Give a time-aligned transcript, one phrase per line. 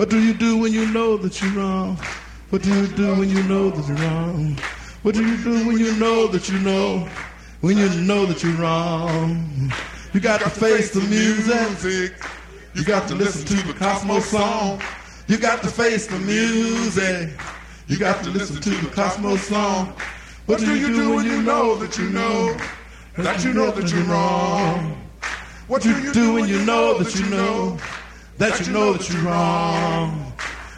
[0.00, 1.98] What do you do when you know that you're wrong?
[2.48, 4.56] What do you do when you know that you're wrong?
[5.02, 7.06] What do you do when you know that you know?
[7.60, 9.70] When you know that you're wrong?
[10.14, 12.14] You got to face the music.
[12.74, 14.80] You got to listen to the Cosmos song.
[15.28, 17.38] You got to face the music.
[17.86, 19.92] You got to listen to the Cosmos song.
[20.46, 22.56] What do you do when you know that you know
[23.18, 24.96] that you know that you're wrong?
[25.66, 27.78] What do you do when you know that you know
[28.40, 30.32] that you know that you're wrong?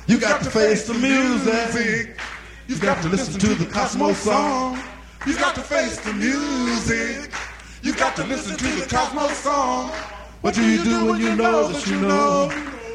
[0.08, 2.18] You got to face the music.
[2.66, 4.80] You got to listen to the Cosmos song.
[5.28, 7.30] You got to face the music.
[7.84, 9.92] You got to listen to the Cosmos song.
[10.40, 12.48] What do you do when you know that you know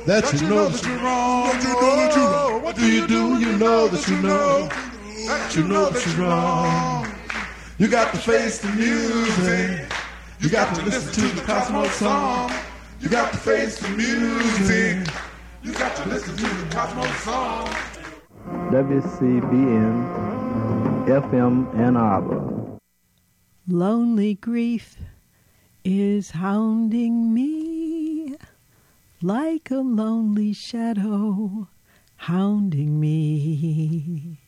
[0.05, 1.47] that you know that you're wrong?
[1.47, 2.61] What do you know that you're wrong?
[2.61, 7.07] What do you do you know that you know that you know that you're wrong?
[7.77, 9.89] You got to face the music.
[10.41, 12.51] You got to listen to the Cosmos song.
[12.99, 15.13] You got to face the music.
[15.61, 17.67] You got to listen to the Cosmos song.
[18.71, 19.95] WCBN
[21.05, 22.79] FM Ann Arbor.
[23.67, 24.95] Lonely grief
[25.83, 28.35] is hounding me
[29.21, 31.67] like a lonely shadow
[32.15, 34.39] hounding me.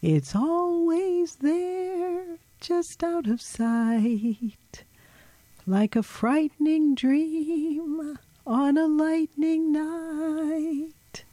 [0.00, 4.84] It's always there, just out of sight,
[5.68, 11.24] like a frightening dream on a lightning night.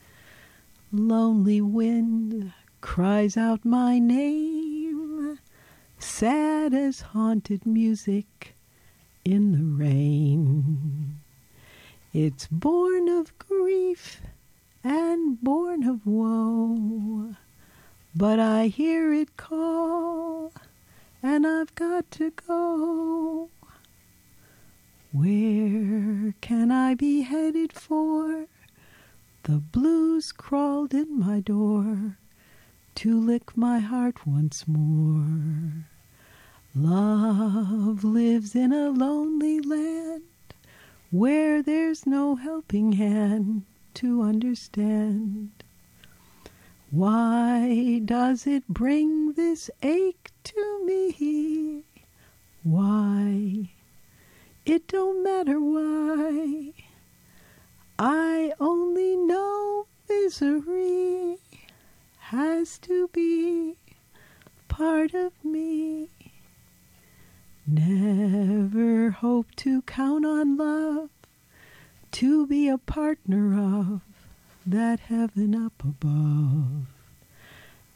[0.91, 5.37] Lonely wind cries out my name,
[5.99, 8.55] sad as haunted music
[9.23, 11.19] in the rain.
[12.11, 14.19] It's born of grief
[14.83, 17.35] and born of woe,
[18.15, 20.53] but I hear it call,
[21.21, 23.49] and I've got to go.
[25.13, 28.47] Where can I be headed for?
[29.43, 32.17] The blues crawled in my door
[32.95, 35.85] to lick my heart once more.
[36.73, 40.23] Love lives in a lonely land
[41.11, 45.51] where there's no helping hand to understand.
[46.89, 51.83] Why does it bring this ache to me?
[52.63, 53.69] Why?
[54.65, 56.71] It don't matter why.
[57.99, 61.37] I only know misery
[62.19, 63.75] has to be
[64.69, 66.07] part of me.
[67.67, 71.09] Never hope to count on love
[72.11, 74.01] to be a partner of
[74.65, 76.87] that heaven up above.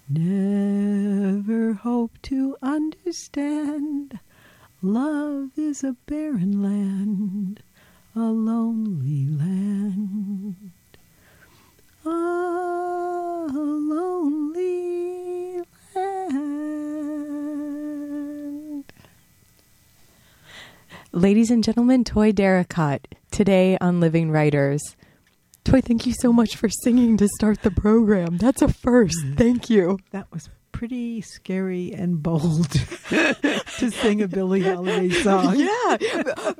[0.09, 4.19] Never hope to understand
[4.93, 7.61] love is a barren land
[8.17, 10.71] a lonely land.
[12.03, 15.61] Ah, a lonely
[15.93, 16.51] land.
[21.11, 24.81] Ladies and gentlemen, Toy Derricotte, today on Living Writers.
[25.63, 28.37] Toy, thank you so much for singing to start the program.
[28.37, 29.23] That's a first.
[29.23, 29.37] Mm.
[29.37, 29.99] Thank you.
[30.09, 32.69] That was pretty scary and bold
[33.09, 35.55] to sing a Billie Holiday song.
[35.57, 35.97] Yeah,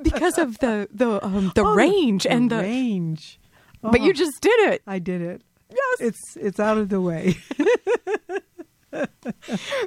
[0.02, 2.56] because of the the um, the Oh, range the and the.
[2.58, 3.38] range.
[3.80, 4.82] But you Oh, just did it.
[4.88, 5.42] I did it.
[5.70, 6.00] Yes.
[6.00, 7.36] It's it's out of the way.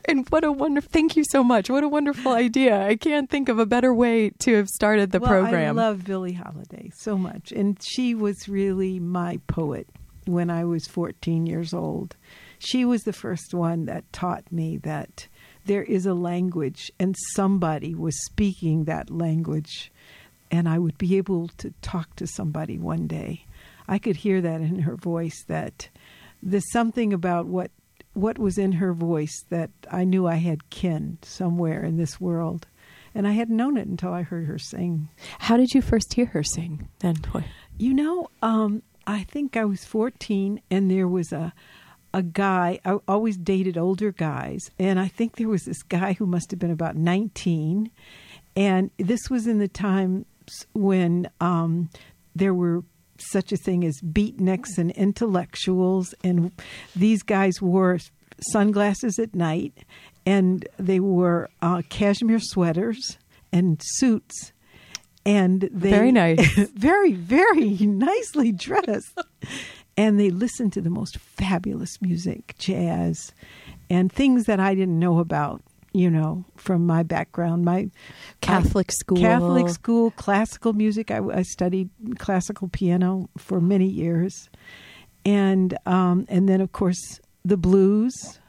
[0.08, 0.90] And what a wonderful.
[0.94, 1.70] Thank you so much.
[1.70, 2.86] What a wonderful idea.
[2.86, 5.78] I can't think of a better way to have started the well, program.
[5.80, 9.88] I love Billie Holiday so much, and she was really my poet
[10.26, 12.16] when I was 14 years old.
[12.64, 15.28] She was the first one that taught me that
[15.66, 19.92] there is a language, and somebody was speaking that language,
[20.52, 23.46] and I would be able to talk to somebody one day.
[23.88, 25.44] I could hear that in her voice.
[25.48, 25.90] That
[26.44, 27.72] there's something about what
[28.14, 32.68] what was in her voice that I knew I had kin somewhere in this world.
[33.16, 35.10] And I hadn't known it until I heard her sing.
[35.40, 37.16] How did you first hear her sing then,
[37.78, 41.54] You know, um, I think I was 14 and there was a
[42.14, 46.26] a guy I always dated older guys and I think there was this guy who
[46.26, 47.90] must have been about 19
[48.56, 50.26] and this was in the times
[50.74, 51.90] when um,
[52.36, 52.84] there were
[53.18, 56.52] such a thing as beatniks and intellectuals and
[56.96, 58.00] these guys wore
[58.52, 59.74] sunglasses at night
[60.26, 63.18] and they wore uh, cashmere sweaters
[63.54, 64.54] and suits
[65.26, 66.58] and they Very nice.
[66.74, 69.18] very very nicely dressed
[69.98, 73.34] and they listened to the most fabulous music jazz
[73.90, 75.62] and things that i didn't know about
[75.94, 77.66] you know from my background.
[77.66, 77.90] My
[78.42, 79.18] Catholic school.
[79.18, 81.12] catholic school classical music.
[81.12, 84.50] I, I studied classical piano for many years.
[85.26, 88.40] And um, and then of course the blues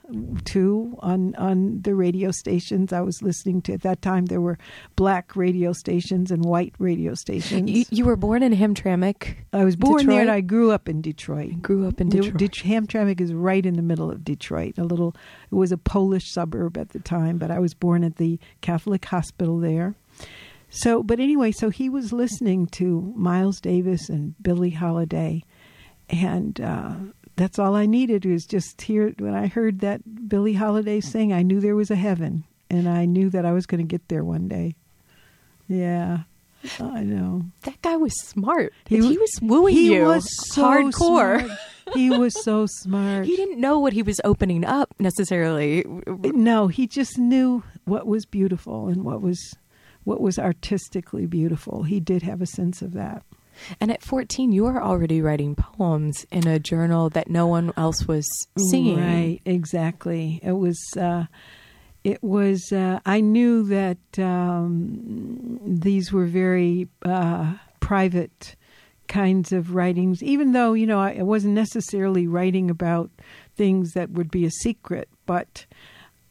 [0.45, 4.59] too on on the radio stations I was listening to at that time there were
[4.97, 7.71] black radio stations and white radio stations.
[7.71, 9.37] You, you were born in Hamtramck.
[9.53, 11.63] I was born there and I grew up in Detroit.
[11.63, 12.37] Grew up in Detroit.
[12.37, 14.79] Det- Hamtramck is right in the middle of Detroit.
[14.79, 15.15] A little,
[15.51, 19.05] it was a Polish suburb at the time, but I was born at the Catholic
[19.05, 19.95] hospital there.
[20.71, 25.45] So, but anyway, so he was listening to Miles Davis and Billie Holiday,
[26.09, 26.95] and uh,
[27.43, 29.13] that's all I needed was just hear.
[29.19, 33.05] When I heard that Billie Holiday sing, I knew there was a heaven, and I
[33.05, 34.77] knew that I was going to get there one day.
[35.69, 36.21] Yeah,
[36.81, 37.43] I know.
[37.63, 38.73] that guy was smart.
[38.87, 40.25] He He, was wooing he you was
[40.55, 41.41] so hardcore.
[41.47, 41.59] smart.
[41.95, 43.27] He was so smart.
[43.27, 45.85] He didn't know what he was opening up necessarily.
[46.07, 49.39] no, he just knew what was beautiful and what was
[50.05, 51.83] what was artistically beautiful.
[51.85, 53.25] He did have a sense of that.
[53.81, 58.07] And at 14, you were already writing poems in a journal that no one else
[58.07, 58.27] was
[58.71, 58.99] seeing.
[58.99, 60.41] Right, exactly.
[60.43, 61.27] It was uh
[62.05, 68.57] it was uh I knew that um these were very uh private
[69.09, 73.11] kinds of writings even though, you know, I, wasn't necessarily writing about
[73.57, 75.67] things that would be a secret, but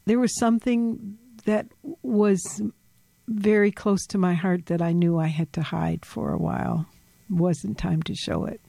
[0.06, 1.68] there was something that
[2.02, 2.42] was
[3.28, 6.88] very close to my heart that I knew I had to hide for a while.
[7.32, 8.60] Wasn't time to show it.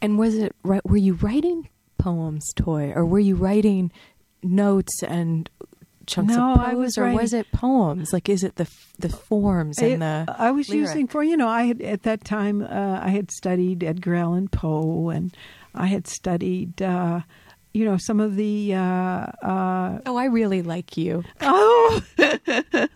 [0.00, 0.84] And was it right?
[0.84, 1.68] Were you writing
[1.98, 3.92] poems, Toy, or were you writing
[4.42, 5.48] notes and
[6.06, 8.12] chunks No, of I prose, was or writing- was it poems?
[8.12, 8.68] Like, is it the
[8.98, 10.34] the forms It- and the?
[10.36, 10.88] I was lyric?
[10.88, 14.48] using for you know I had at that time uh, I had studied Edgar Allan
[14.48, 15.34] Poe and
[15.74, 17.20] I had studied uh,
[17.74, 21.24] you know some of the uh, uh, Oh, I really like you.
[21.40, 22.02] oh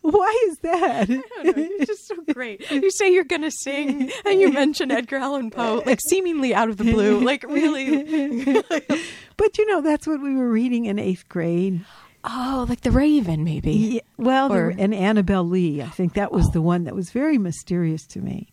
[0.03, 2.71] why is that It's just so great.
[2.71, 6.69] You say you're going to sing, and you mention Edgar Allan Poe, like seemingly out
[6.69, 8.63] of the blue, like really.
[9.37, 11.85] but you know that's what we were reading in eighth grade
[12.29, 13.71] Oh, like the Raven, maybe.
[13.73, 15.81] Yeah, well, Or- and Annabel Lee.
[15.81, 18.49] I think that was the one that was very mysterious to me.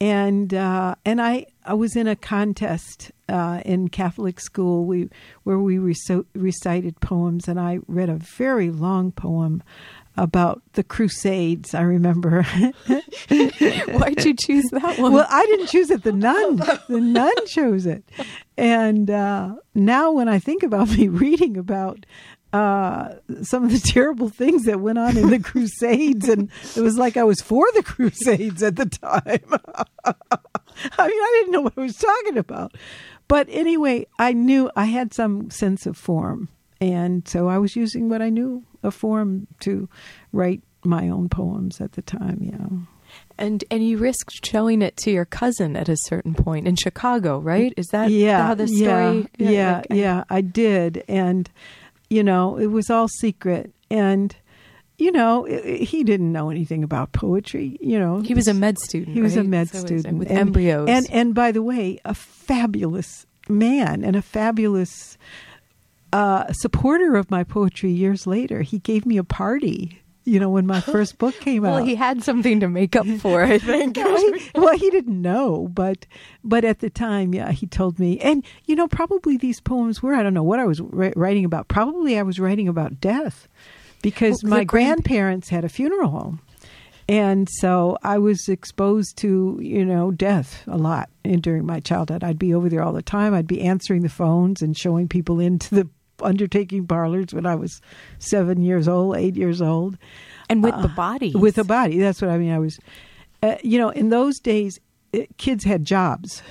[0.00, 5.08] And uh, and I I was in a contest uh, in Catholic school we
[5.44, 9.62] where we reci- recited poems, and I read a very long poem
[10.16, 11.74] about the Crusades.
[11.74, 12.42] I remember.
[13.28, 15.12] Why'd you choose that one?
[15.12, 16.02] well, I didn't choose it.
[16.02, 16.56] The nun,
[16.88, 18.04] the nun chose it.
[18.56, 22.06] And uh, now, when I think about me reading about
[22.52, 26.96] uh, some of the terrible things that went on in the Crusades, and it was
[26.96, 29.44] like I was for the Crusades at the time.
[30.04, 32.74] I mean, I didn't know what I was talking about.
[33.28, 36.48] But anyway, I knew I had some sense of form.
[36.80, 39.88] And so I was using what I knew of form to
[40.32, 43.12] write my own poems at the time, yeah.
[43.38, 47.38] and and you risked showing it to your cousin at a certain point in Chicago,
[47.38, 47.72] right?
[47.76, 49.26] Is that yeah, how the story?
[49.38, 51.50] Yeah, yeah, like, I- yeah, I did, and
[52.10, 54.34] you know, it was all secret, and
[54.98, 57.76] you know, he didn't know anything about poetry.
[57.82, 59.14] You know, He was a med student.
[59.14, 60.88] he was a med So student with and, embryos.
[60.88, 65.18] and and by the way, a fabulous man and a fabulous
[66.12, 67.90] uh, supporter of my poetry.
[67.90, 70.00] Years later, he gave me a party.
[70.26, 71.76] You know, when my first book came well, out.
[71.76, 73.96] Well, he had something to make up for, I think.
[74.06, 76.04] He- well, he didn't know, but
[76.44, 78.18] but at the time, yeah, he told me.
[78.20, 81.68] And you know, probably these poems were I don't know what I was writing about.
[81.68, 83.48] Probably I was writing about death
[84.02, 86.40] because Well, my grand- grandparents had a funeral home.
[87.08, 92.24] And so I was exposed to, you know, death a lot in, during my childhood.
[92.24, 93.32] I'd be over there all the time.
[93.32, 95.88] I'd be answering the phones and showing people into the
[96.22, 97.80] undertaking parlors when I was
[98.18, 99.98] seven years old, eight years old
[100.48, 101.32] and with the body.
[101.34, 101.98] with a body.
[101.98, 102.52] That's what I mean.
[102.52, 102.78] I was,
[103.42, 104.78] uh, you know, in those days,
[105.14, 106.42] uh, kids had jobs.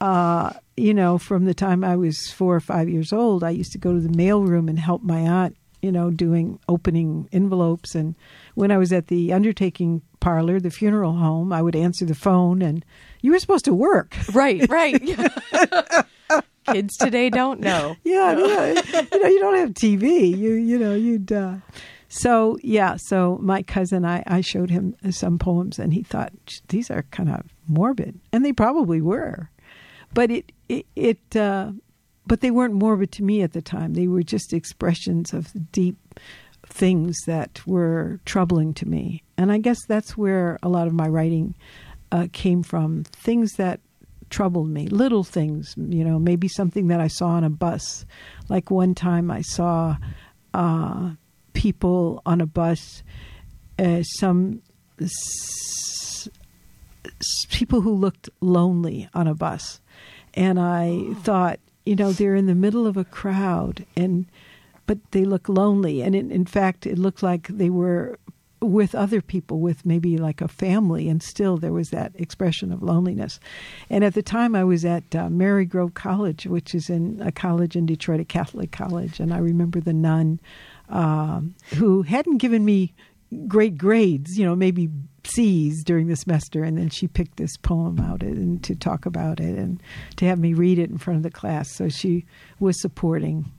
[0.00, 3.72] Uh, you know, from the time I was four or five years old, I used
[3.72, 5.56] to go to the mailroom and help my aunt.
[5.82, 8.14] You know, doing opening envelopes, and
[8.54, 12.62] when I was at the undertaking parlor, the funeral home, I would answer the phone,
[12.62, 12.82] and
[13.20, 14.16] you were supposed to work.
[14.32, 15.02] Right, right.
[16.66, 17.96] Kids today don't know.
[18.04, 18.82] Yeah, yeah.
[19.12, 20.36] you know, you don't have TV.
[20.36, 21.56] You you know, you'd uh
[22.08, 26.32] so yeah, so my cousin I I showed him some poems and he thought
[26.68, 28.18] these are kind of morbid.
[28.32, 29.50] And they probably were.
[30.12, 31.72] But it it, it uh
[32.26, 33.94] but they weren't morbid to me at the time.
[33.94, 35.96] They were just expressions of deep
[36.66, 39.22] things that were troubling to me.
[39.36, 41.54] And I guess that's where a lot of my writing
[42.10, 43.04] uh, came from.
[43.04, 43.80] Things that
[44.34, 48.04] troubled me, little things, you know, maybe something that I saw on a bus.
[48.48, 49.96] Like one time I saw
[50.52, 51.12] uh,
[51.52, 53.04] people on a bus,
[53.78, 54.60] uh, some
[55.00, 56.28] s-
[57.50, 59.80] people who looked lonely on a bus.
[60.34, 64.26] and I thought, you know, they're in the middle of a crowd, and
[64.86, 68.18] but they look lonely, and in, in fact, it looked like they were
[68.68, 72.82] with other people, with maybe like a family, and still there was that expression of
[72.82, 73.40] loneliness.
[73.90, 77.76] And at the time, I was at uh, Marygrove College, which is in a college
[77.76, 80.40] in Detroit, a Catholic college, and I remember the nun
[80.88, 82.92] um, who hadn't given me
[83.46, 84.88] great grades, you know, maybe
[85.24, 89.40] C's during the semester, and then she picked this poem out and to talk about
[89.40, 89.82] it and
[90.16, 91.70] to have me read it in front of the class.
[91.74, 92.24] So she
[92.60, 93.50] was supporting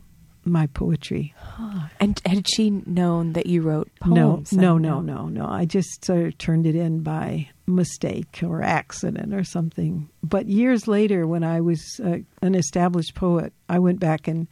[0.45, 1.33] my poetry.
[1.99, 4.51] And had she known that you wrote poems?
[4.51, 4.81] no, then?
[4.81, 5.47] no, no, no.
[5.47, 10.09] I just sort of turned it in by mistake or accident or something.
[10.23, 14.47] But years later, when I was uh, an established poet, I went back and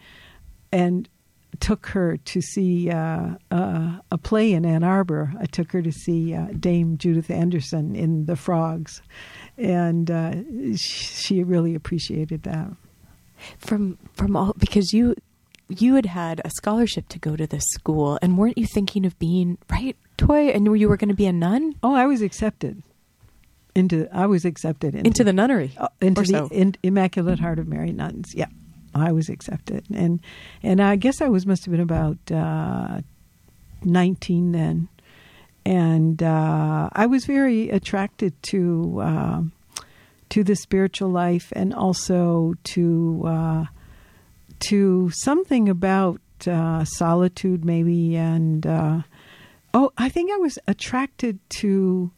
[0.71, 1.07] and
[1.59, 5.33] took her to see uh, uh, a play in Ann Arbor.
[5.39, 9.01] I took her to see uh, Dame Judith Anderson in The Frogs,
[9.57, 10.33] and uh,
[10.75, 12.71] she, she really appreciated that.
[13.59, 15.15] From from all because you
[15.69, 19.17] you had had a scholarship to go to this school, and weren't you thinking of
[19.19, 20.49] being right, Toy?
[20.49, 22.83] And you were going to be a nun Oh, I was accepted
[23.75, 24.07] into.
[24.13, 25.71] I was accepted into, into the nunnery.
[25.77, 26.47] uh, into or the so.
[26.51, 28.33] in, Immaculate Heart of Mary nuns.
[28.35, 28.47] Yeah,
[28.93, 30.19] I was accepted, and
[30.61, 33.01] and I guess I was must have been about uh,
[33.83, 34.89] nineteen then,
[35.65, 39.51] and uh, I was very attracted to um
[40.29, 43.65] to the spiritual life and also to uh,
[44.69, 49.01] to something about uh, solitude, maybe, and uh,
[49.73, 52.11] oh, I think I was attracted to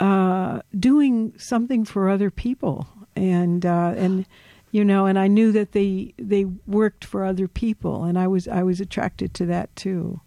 [0.00, 4.26] uh, doing something for other people, and uh, and
[4.70, 8.46] you know, and I knew that they they worked for other people, and I was
[8.46, 10.20] I was attracted to that too.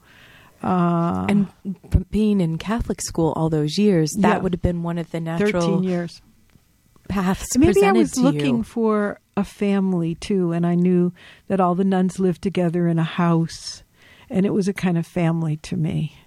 [0.61, 1.47] Uh, and
[1.89, 4.37] from being in Catholic school all those years, that Yeah.
[4.39, 6.21] would have been one of the natural thirteen years.
[7.07, 8.63] paths Maybe I was looking you.
[8.63, 11.13] for a family too, and I knew
[11.47, 13.83] that all the nuns lived together in a house,
[14.29, 16.17] and it was a kind of family to me.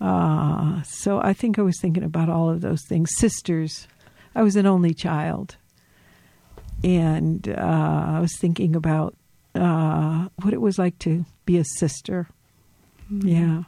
[0.00, 3.14] Uh, so I think I was thinking about all of those things.
[3.16, 3.86] Sisters,
[4.34, 5.56] I was an only child,
[6.82, 9.14] and uh, I was thinking about
[9.54, 12.28] uh, what it was like to be a sister.
[13.12, 13.28] Mm-hmm.
[13.28, 13.62] Yeah.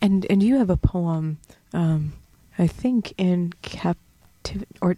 [0.00, 1.38] And and you have a poem,
[1.72, 2.12] um,
[2.58, 3.52] I think in
[4.80, 4.96] or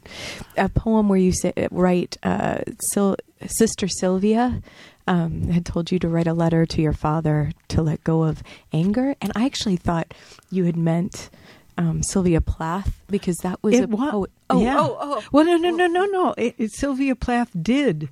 [0.56, 4.62] a poem where you say write uh, Sil- Sister Sylvia
[5.06, 8.42] um, had told you to write a letter to your father to let go of
[8.72, 10.14] anger, and I actually thought
[10.50, 11.28] you had meant
[11.76, 14.30] um, Sylvia Plath because that was a It wa- poet.
[14.50, 14.76] Oh, yeah.
[14.78, 16.34] oh, oh, Well, no, no, no, no, no.
[16.38, 18.08] It, it, Sylvia Plath did.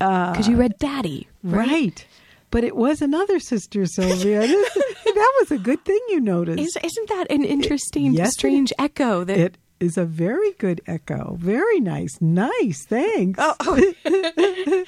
[0.00, 1.66] Uh, because you read Daddy, right?
[1.68, 2.06] Right.
[2.50, 4.40] But it was another sister, Sylvia.
[4.46, 6.60] that was a good thing you noticed.
[6.60, 9.24] Is, isn't that an interesting, yes, it strange echo?
[9.24, 11.36] That it is a very good echo.
[11.40, 12.20] Very nice.
[12.20, 12.84] Nice.
[12.86, 13.38] Thanks.
[13.40, 13.92] Oh,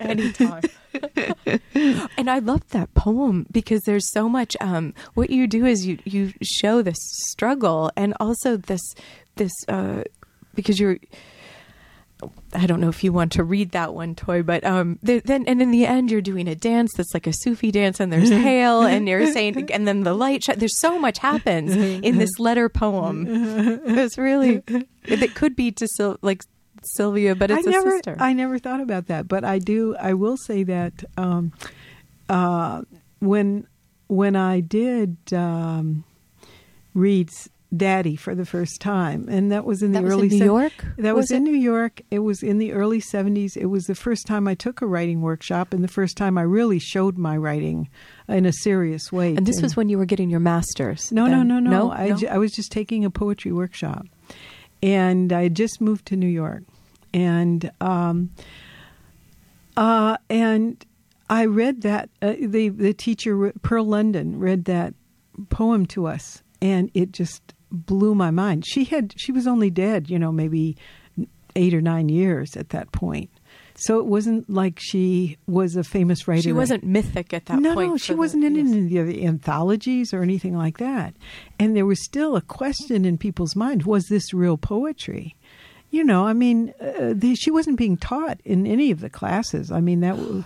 [0.00, 0.62] anytime.
[2.16, 4.56] and I love that poem because there's so much.
[4.60, 6.98] Um, what you do is you you show this
[7.30, 8.82] struggle and also this
[9.36, 10.04] this uh,
[10.54, 10.98] because you're.
[12.54, 15.44] I don't know if you want to read that one, Toy, but um, th- then
[15.46, 18.30] and in the end, you're doing a dance that's like a Sufi dance, and there's
[18.46, 20.44] hail, and you're saying, and then the light.
[20.44, 23.26] Sh- there's so much happens in this letter poem.
[23.86, 24.62] It's really
[25.04, 26.42] it could be to Sil- like
[26.82, 28.16] Sylvia, but it's I a never, sister.
[28.18, 29.96] I never thought about that, but I do.
[29.96, 31.52] I will say that um,
[32.28, 32.82] uh,
[33.20, 33.66] when
[34.06, 36.04] when I did um,
[36.94, 37.30] read
[37.76, 40.44] Daddy for the first time, and that was in the That was in early New
[40.44, 40.72] York?
[40.98, 41.44] That was, Was in?
[41.44, 42.02] New York.
[42.10, 43.56] It was in the early seventies.
[43.56, 46.42] It was the first time I took a writing workshop, and the first time I
[46.42, 47.88] really showed my writing
[48.28, 49.34] in a serious way.
[49.36, 51.10] And this to- was when you were getting your master's.
[51.12, 51.90] no, no, no, no, no.
[51.92, 52.16] I, No?
[52.16, 54.06] ju- I was just taking a poetry workshop,
[54.82, 56.62] and I had just moved to New York,
[57.12, 58.30] and um,
[59.76, 60.84] uh, and
[61.30, 64.94] I read that uh, the the teacher Pearl London read that
[65.48, 68.64] poem to us, and it just blew my mind.
[68.66, 70.76] She had she was only dead, you know, maybe
[71.56, 73.30] eight or nine years at that point.
[73.76, 76.42] So it wasn't like she was a famous writer.
[76.42, 77.90] she wasn't mythic at that no, point.
[77.90, 78.66] No, she wasn't in yes.
[78.66, 81.14] any of the anthologies or anything like that.
[81.58, 85.34] And there was still a question in people's minds: Was this real poetry?
[85.90, 89.70] You know, I mean, uh, the, she wasn't being taught in any of the classes.
[89.70, 90.44] I mean, that was,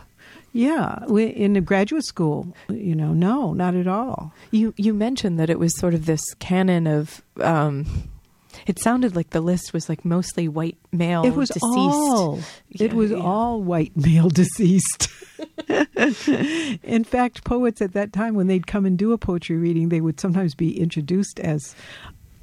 [0.52, 2.55] yeah, we- in the graduate school.
[2.69, 4.33] You know, no, not at all.
[4.50, 7.23] You you mentioned that it was sort of this canon of.
[7.40, 7.87] Um,
[8.67, 11.64] it sounded like the list was like mostly white male it was deceased.
[11.64, 12.40] all.
[12.71, 13.19] it was yeah.
[13.19, 15.09] all white male deceased.
[16.83, 20.00] in fact, poets at that time, when they'd come and do a poetry reading, they
[20.00, 21.75] would sometimes be introduced as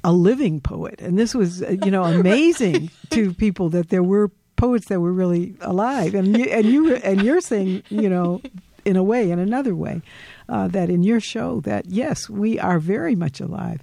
[0.04, 4.30] a living poet, and this was uh, you know amazing to people that there were
[4.56, 8.40] poets that were really alive, and you, and you and you're saying you know
[8.84, 10.02] in a way, in another way,
[10.48, 13.82] uh, that in your show that yes, we are very much alive,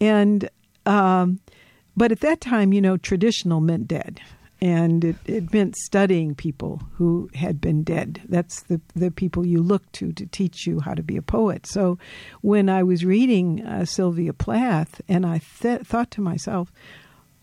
[0.00, 0.48] and
[0.86, 1.40] um,
[1.96, 4.20] but at that time, you know, traditional meant dead
[4.60, 8.20] and it, it meant studying people who had been dead.
[8.28, 11.66] That's the the people you look to to teach you how to be a poet.
[11.66, 11.98] So,
[12.40, 16.72] when I was reading uh, Sylvia Plath, and I th- thought to myself,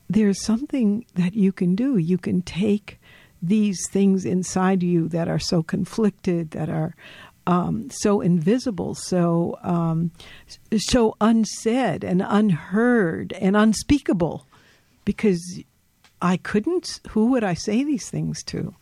[0.10, 1.98] there's something that you can do.
[1.98, 3.00] You can take
[3.42, 6.96] these things inside you that are so conflicted, that are
[7.48, 10.12] um, so invisible, so um,
[10.78, 14.48] so unsaid and unheard and unspeakable,
[15.06, 15.62] because
[16.22, 17.02] I couldn't.
[17.10, 18.74] Who would I say these things to?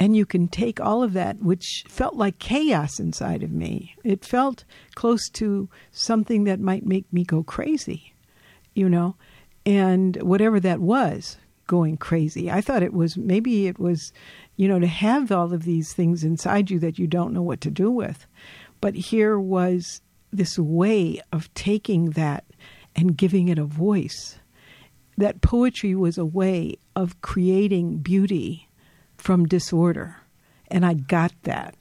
[0.00, 3.94] And you can take all of that, which felt like chaos inside of me.
[4.02, 8.14] It felt close to something that might make me go crazy,
[8.74, 9.16] you know,
[9.64, 11.36] and whatever that was,
[11.66, 12.50] going crazy.
[12.50, 14.12] I thought it was maybe it was,
[14.56, 17.60] you know, to have all of these things inside you that you don't know what
[17.60, 18.26] to do with.
[18.80, 20.00] But here was
[20.32, 22.44] this way of taking that
[22.96, 24.40] and giving it a voice
[25.16, 28.68] that poetry was a way of creating beauty
[29.16, 30.16] from disorder.
[30.68, 31.74] And I got that,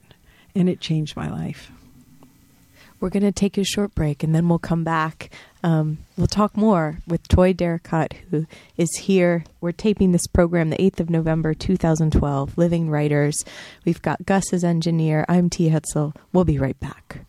[0.53, 1.71] and it changed my life.
[2.99, 5.29] We're going to take a short break and then we'll come back.
[5.63, 8.45] Um, we'll talk more with Toy Derricotte, who
[8.77, 9.43] is here.
[9.61, 13.37] We're taping this program the 8th of November, 2012, Living Writers.
[13.85, 15.25] We've got Gus as engineer.
[15.27, 15.69] I'm T.
[15.69, 16.15] Hetzel.
[16.33, 17.25] We'll be right back.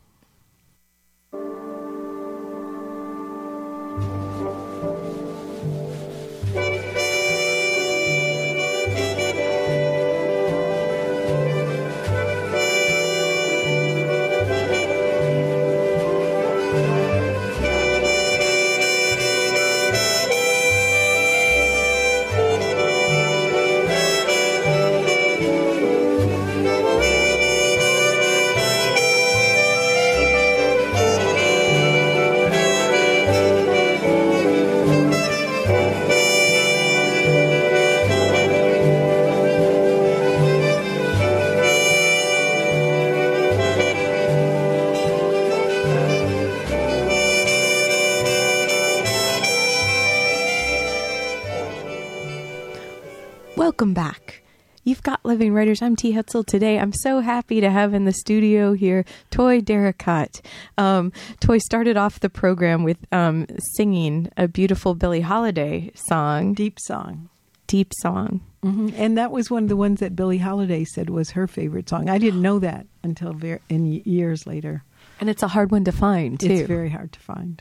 [53.91, 54.43] Welcome back.
[54.85, 55.83] You've got Living Writers.
[55.83, 56.13] I'm T.
[56.13, 56.79] Hetzel today.
[56.79, 60.43] I'm so happy to have in the studio here Toy Derricotte.
[60.79, 66.55] Um, Toy started off the program with um, singing a beautiful Billie Holiday song.
[66.55, 67.31] Deep song.
[67.67, 68.43] Deep song.
[68.63, 68.91] Mm-hmm.
[68.95, 72.09] And that was one of the ones that Billie Holiday said was her favorite song.
[72.09, 74.85] I didn't know that until ver- in years later.
[75.19, 76.47] And it's a hard one to find, too.
[76.47, 77.61] It's very hard to find.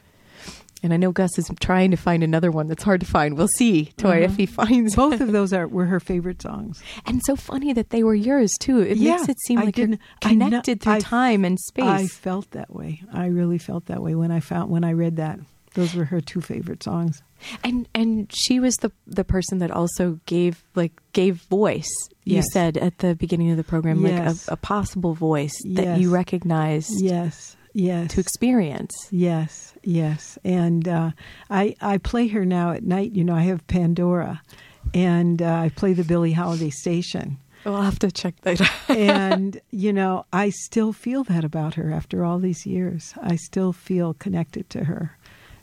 [0.82, 3.38] And I know Gus is trying to find another one that's hard to find.
[3.38, 4.38] We'll see, Toy, if mm-hmm.
[4.38, 6.82] he finds Both of those are were her favorite songs.
[7.06, 8.80] And so funny that they were yours too.
[8.80, 11.86] It Yeah, makes it seem I like you're connected through I- time and space.
[11.86, 13.02] I felt that way.
[13.12, 15.40] I really felt that way when I found when I read that.
[15.76, 17.22] Those were her two favorite songs.
[17.64, 21.90] and and she was the the person that also gave like gave voice.
[22.24, 22.46] You Yes.
[22.54, 24.48] said at the beginning of the program, Yes.
[24.48, 26.00] like a, a possible voice that Yes.
[26.00, 27.56] you recognized Yes.
[27.74, 28.14] Yes.
[28.14, 28.94] to experience.
[29.12, 31.12] Yes, yes, and uh,
[31.50, 33.12] I I play her now at night.
[33.12, 34.42] You know, I have Pandora,
[34.94, 37.38] and uh, I play the Billie Holiday station.
[37.66, 38.70] We'll have to check that out.
[38.90, 43.14] and you know, I still feel that about her after all these years.
[43.22, 45.18] I still feel connected to her.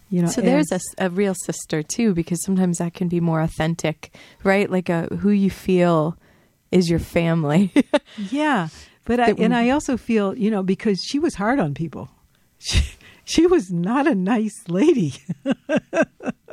[0.09, 3.41] You know, So there's a, a real sister too, because sometimes that can be more
[3.41, 4.15] authentic,
[4.45, 4.71] right?
[4.71, 6.17] Like a who you feel
[6.71, 7.73] is your family.
[8.31, 8.69] yeah,
[9.07, 12.11] but I and I also feel you know because she was hard on people.
[12.59, 12.81] She,
[13.27, 15.15] she was not a nice lady.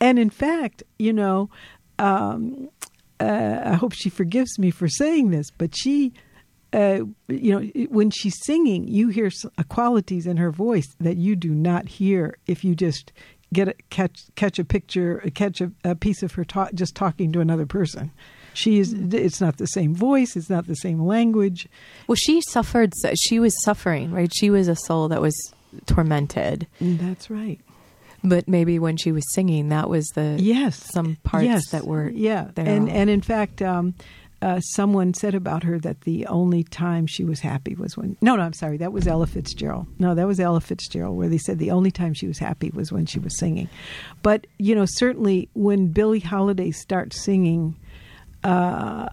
[0.00, 1.50] and in fact, you know,
[1.98, 2.68] um,
[3.20, 6.12] uh, I hope she forgives me for saying this, but she,
[6.72, 11.34] uh, you know, when she's singing, you hear uh, qualities in her voice that you
[11.34, 13.12] do not hear if you just
[13.52, 17.32] get a, catch catch a picture, catch a, a piece of her talk, just talking
[17.32, 18.12] to another person.
[18.58, 18.92] She is.
[18.92, 20.36] It's not the same voice.
[20.36, 21.68] It's not the same language.
[22.08, 22.92] well, she suffered.
[23.14, 24.30] She was suffering, right?
[24.34, 25.36] She was a soul that was
[25.86, 26.66] tormented.
[26.80, 27.60] That's right.
[28.24, 31.70] But maybe when she was singing, that was the Yes, some parts yes.
[31.70, 32.96] that were yeah, there and all.
[32.96, 33.94] and in fact, um,
[34.42, 38.16] uh, someone said about her that the only time she was happy was when.
[38.20, 39.86] No, no, I'm sorry, that was Ella Fitzgerald.
[40.00, 42.90] No, that was Ella Fitzgerald, where they said the only time she was happy was
[42.90, 43.68] when she was singing.
[44.22, 47.76] But you know, certainly when Billie Holiday starts singing.
[48.44, 49.08] Uh,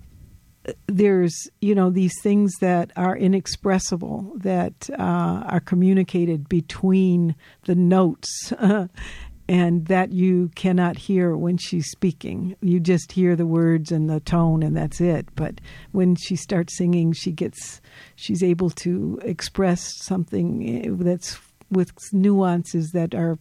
[0.87, 7.35] there's you know these things that are inexpressible that uh, are communicated between
[7.65, 8.51] the notes
[9.47, 12.55] and that you cannot hear when she's speaking.
[12.61, 15.27] You just hear the words and the tone, and that's it.
[15.35, 15.61] But
[15.91, 17.81] when she starts singing, she gets
[18.15, 21.37] she's able to express something eh, that's
[21.69, 23.37] with nuances that are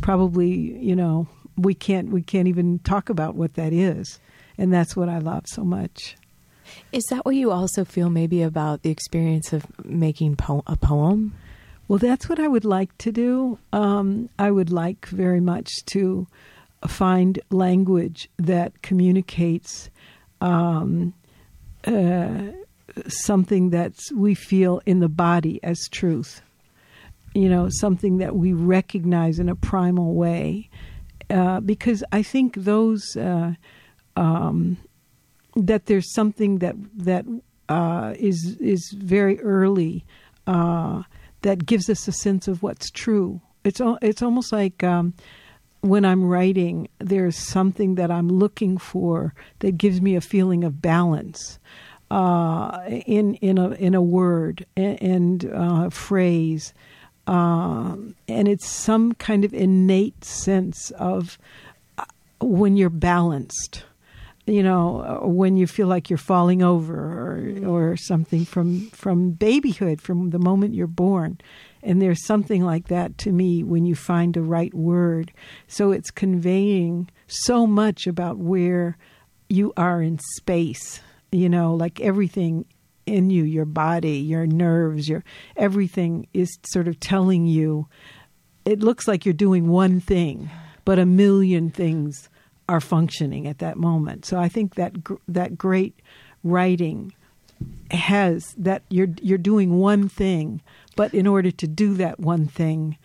[0.00, 4.18] probably you know we can't we can't even talk about what that is,
[4.58, 6.16] and that's what I love so much.
[6.92, 11.34] Is that what you also feel maybe about the experience of making po- a poem?
[11.88, 13.58] Well, that's what I would like to do.
[13.72, 16.26] Um, I would like very much to
[16.86, 19.90] find language that communicates
[20.40, 21.12] um,
[21.86, 22.42] uh,
[23.06, 26.42] something that we feel in the body as truth.
[27.34, 30.70] You know, something that we recognize in a primal way.
[31.28, 33.54] Uh, because I think those uh,
[34.16, 34.76] um,
[35.56, 37.24] that there's something that that
[37.68, 40.04] uh, is is very early
[40.46, 41.02] uh,
[41.42, 43.40] that gives us a sense of what's true.
[43.64, 45.14] It's it's almost like um,
[45.80, 50.80] when I'm writing, there's something that I'm looking for that gives me a feeling of
[50.80, 51.58] balance
[52.10, 56.72] uh, in in a in a word and, uh, phrase,
[57.26, 61.38] um, and it's some kind of innate sense of
[61.98, 62.04] uh,
[62.40, 63.84] when you're balanced
[64.46, 70.02] you know, when you feel like you're falling over or, or something from, from babyhood,
[70.02, 71.38] from the moment you're born.
[71.82, 75.32] And there's something like that to me when you find the right word.
[75.66, 78.98] So it's conveying so much about where
[79.48, 81.00] you are in space,
[81.32, 82.66] you know, like everything
[83.06, 85.24] in you, your body, your nerves, your
[85.56, 87.86] everything is sort of telling you
[88.64, 90.50] it looks like you're doing one thing,
[90.86, 92.30] but a million things
[92.68, 94.24] are functioning at that moment.
[94.24, 94.94] So I think that
[95.28, 96.00] that great
[96.42, 97.12] writing
[97.90, 100.62] has that you're you're doing one thing,
[100.96, 102.98] but in order to do that one thing,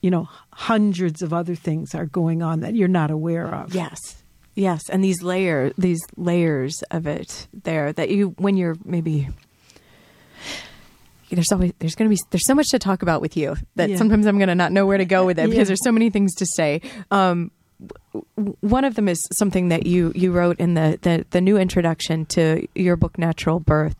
[0.00, 3.74] you know, hundreds of other things are going on that you're not aware of.
[3.74, 4.22] Yes.
[4.54, 9.28] Yes, and these layer these layers of it there that you when you're maybe
[11.30, 13.88] there's always there's going to be there's so much to talk about with you that
[13.88, 13.96] yeah.
[13.96, 16.10] sometimes I'm going to not know where to go with it because there's so many
[16.10, 16.82] things to say.
[17.10, 17.50] Um,
[18.60, 22.26] one of them is something that you you wrote in the, the the new introduction
[22.26, 23.96] to your book Natural Birth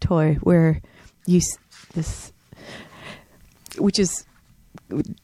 [0.00, 0.80] Toy where
[1.26, 1.40] you
[1.94, 2.32] this
[3.78, 4.24] which is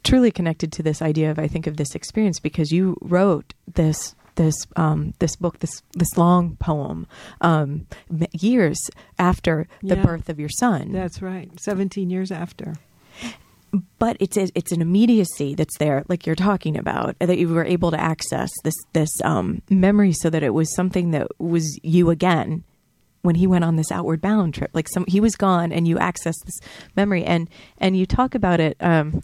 [0.05, 4.15] truly connected to this idea of I think of this experience because you wrote this
[4.37, 7.07] this um, this book this this long poem
[7.41, 7.87] um,
[8.33, 8.79] years
[9.19, 10.93] after the yeah, birth of your son.
[10.93, 12.75] That's right, seventeen years after
[13.99, 17.65] but it's a, it's an immediacy that's there, like you're talking about, that you were
[17.65, 22.11] able to access this this um, memory, so that it was something that was you
[22.11, 22.65] again
[23.23, 24.71] when he went on this outward bound trip.
[24.73, 26.59] Like some, he was gone, and you access this
[26.95, 29.23] memory, and and you talk about it um,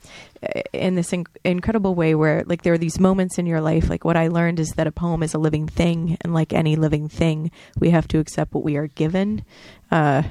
[0.73, 3.89] in this inc- incredible way, where like there are these moments in your life.
[3.89, 6.77] Like what I learned is that a poem is a living thing, and like any
[6.77, 9.45] living thing, we have to accept what we are given.
[9.91, 10.25] Uh,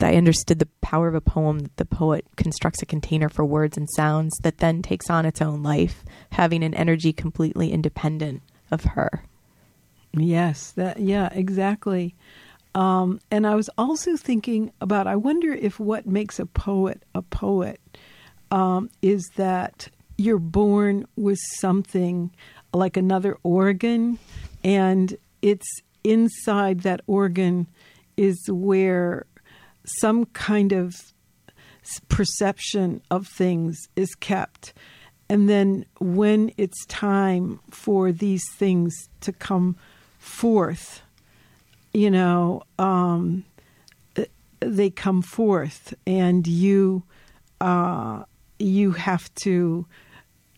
[0.00, 3.76] I understood the power of a poem that the poet constructs a container for words
[3.76, 8.84] and sounds that then takes on its own life, having an energy completely independent of
[8.84, 9.24] her.
[10.12, 12.14] Yes, that yeah, exactly.
[12.74, 17.22] Um, and I was also thinking about I wonder if what makes a poet a
[17.22, 17.80] poet
[18.50, 22.30] um, is that you're born with something
[22.72, 24.18] like another organ,
[24.62, 25.66] and it's
[26.04, 27.66] inside that organ
[28.16, 29.26] is where
[29.84, 30.94] some kind of
[32.08, 34.72] perception of things is kept.
[35.28, 39.76] And then when it's time for these things to come
[40.18, 41.02] forth,
[41.92, 43.44] you know, um,
[44.60, 47.02] they come forth, and you
[47.60, 48.24] uh,
[48.58, 49.86] you have to,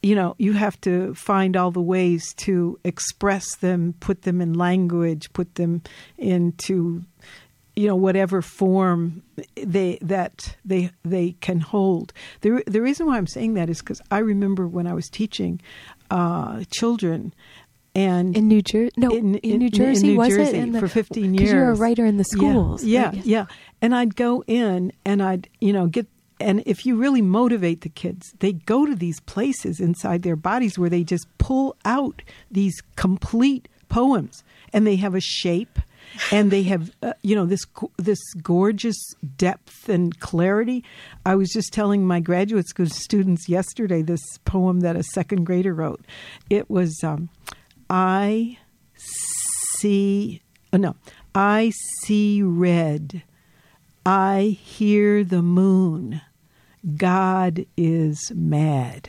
[0.02, 4.54] you know, you have to find all the ways to express them, put them in
[4.54, 5.82] language, put them
[6.18, 7.02] into
[7.76, 9.22] you know whatever form
[9.56, 12.12] they that they they can hold.
[12.40, 15.60] The the reason why I'm saying that is because I remember when I was teaching
[16.10, 17.34] uh, children.
[17.96, 20.72] And in New Jersey, no, in, in, New Jersey, in New was Jersey it?
[20.72, 21.52] The, for 15 years.
[21.52, 22.82] You're a writer in the schools.
[22.82, 23.46] Yeah, yeah, yeah.
[23.80, 26.08] And I'd go in and I'd, you know, get
[26.40, 30.78] and if you really motivate the kids, they go to these places inside their bodies
[30.78, 35.78] where they just pull out these complete poems and they have a shape
[36.30, 37.64] and they have uh, you know this
[37.96, 38.96] this gorgeous
[39.36, 40.84] depth and clarity.
[41.24, 45.74] I was just telling my graduate school students yesterday this poem that a second grader
[45.74, 46.04] wrote.
[46.50, 47.28] It was um,
[47.90, 48.58] I
[48.96, 50.96] see oh no
[51.34, 51.72] I
[52.02, 53.22] see red.
[54.06, 56.20] I hear the moon.
[56.96, 59.08] God is mad.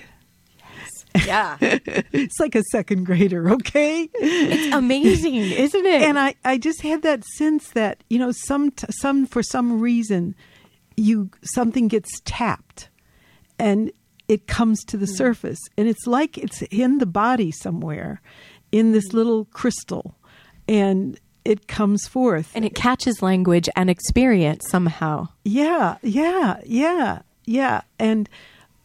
[1.25, 1.57] Yeah.
[2.11, 4.09] It's like a second grader, okay?
[4.13, 6.01] it's amazing, isn't it?
[6.01, 9.79] and I, I just had that sense that you know some t- some for some
[9.79, 10.35] reason
[10.97, 12.89] you something gets tapped
[13.59, 13.91] and
[14.27, 15.13] it comes to the hmm.
[15.13, 18.21] surface and it's like it's in the body somewhere
[18.71, 19.17] in this hmm.
[19.17, 20.15] little crystal
[20.67, 25.27] and it comes forth and it catches language and experience somehow.
[25.43, 28.29] yeah yeah yeah yeah and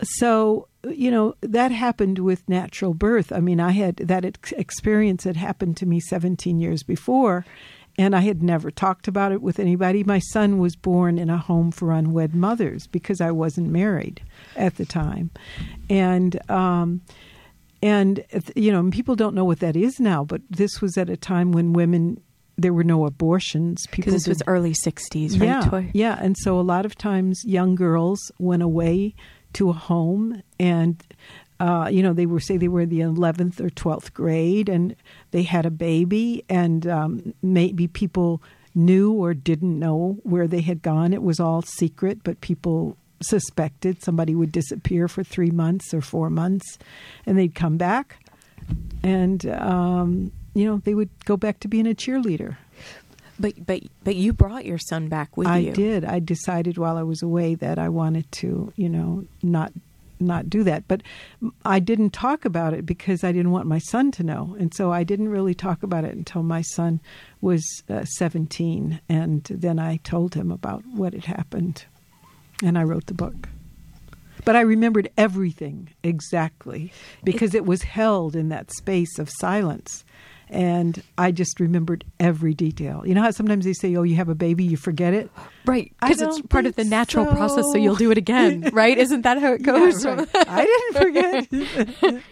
[0.03, 3.33] so you know that happened with natural birth.
[3.33, 7.45] I mean i had that ex- experience had happened to me 17 years before
[7.99, 10.05] and i had never talked about it with anybody.
[10.05, 14.23] My son was born in a home for unwed mothers because i wasn't married
[14.57, 15.31] at the time.
[15.89, 17.03] And um
[17.83, 18.25] and
[18.57, 21.53] you know people don't know what that is now but this was at a time
[21.53, 22.21] when women
[22.61, 23.87] there were no abortions.
[23.91, 25.41] People Because this was early 60s, right?
[25.41, 29.15] yeah, yeah, and so a lot of times young girls went away
[29.55, 31.03] to a home, and
[31.59, 34.97] uh, you know they were say they were the eleventh or twelfth grade, and
[35.31, 38.43] they had a baby, and um, maybe people
[38.75, 41.13] knew or didn't know where they had gone.
[41.13, 46.31] It was all secret, but people suspected somebody would disappear for three months or four
[46.31, 46.79] months,
[47.27, 48.25] and they'd come back,
[49.03, 52.57] and um, you know they would go back to being a cheerleader.
[53.41, 55.71] But but but you brought your son back with I you.
[55.71, 56.05] I did.
[56.05, 59.73] I decided while I was away that I wanted to, you know, not
[60.21, 60.87] not do that.
[60.87, 61.03] But
[61.65, 64.93] I didn't talk about it because I didn't want my son to know, and so
[64.93, 67.01] I didn't really talk about it until my son
[67.41, 71.87] was uh, seventeen, and then I told him about what had happened,
[72.63, 73.49] and I wrote the book.
[74.45, 76.93] But I remembered everything exactly
[77.25, 80.05] because it was held in that space of silence.
[80.53, 83.05] And I just remembered every detail.
[83.07, 85.31] You know how sometimes they say, "Oh, you have a baby, you forget it."
[85.65, 87.79] Right, because it's part of the natural process, so so.
[87.79, 88.99] you'll do it again, right?
[88.99, 90.05] Isn't that how it goes?
[90.05, 90.29] Yeah, right.
[90.35, 92.23] I didn't forget.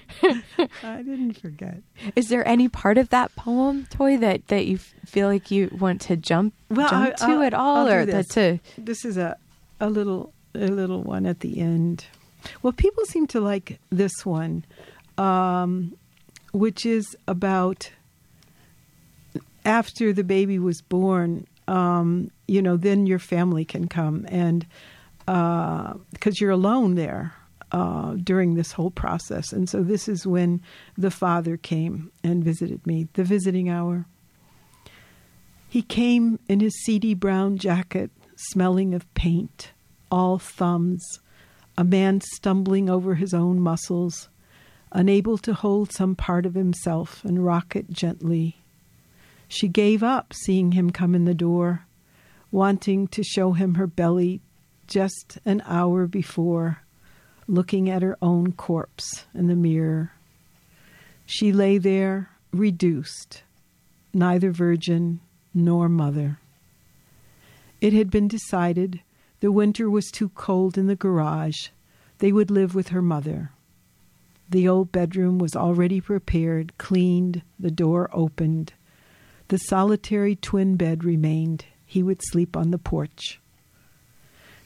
[0.83, 1.79] I didn't forget.
[2.17, 6.01] Is there any part of that poem, Toy, that, that you feel like you want
[6.03, 8.37] to jump Well, jump I- to at all, or this.
[8.37, 9.37] a This is a
[9.81, 12.07] a little a little one at the end.
[12.63, 14.65] Well, people seem to like this one,
[15.19, 15.95] um,
[16.53, 17.91] which is about
[19.69, 21.47] after the baby was born.
[21.69, 24.67] Um, you know, then your family can come and
[25.27, 27.35] because you're alone there
[27.71, 29.53] uh, during this whole process.
[29.53, 30.63] And so this is when
[30.97, 34.07] the father came and visited me, the visiting hour.
[35.69, 39.73] He came in his seedy brown jacket, smelling of paint,
[40.11, 41.05] all thumbs,
[41.77, 44.31] a man stumbling over his own muscles,
[44.93, 48.63] unable to hold some part of himself and rock it gently.
[49.49, 51.87] She gave up seeing him come in the door,
[52.51, 54.43] wanting to show him her belly
[54.87, 56.83] just an hour before,
[57.47, 60.13] looking at her own corpse in the mirror.
[61.25, 63.43] She lay there, reduced,
[64.15, 65.21] neither virgin
[65.55, 66.39] nor mother.
[67.81, 69.01] It had been decided
[69.41, 71.69] the winter was too cold in the garage.
[72.19, 73.53] They would live with her mother.
[74.51, 78.73] The old bedroom was already prepared, cleaned, the door opened.
[79.49, 81.65] The solitary twin bed remained.
[81.87, 83.41] He would sleep on the porch.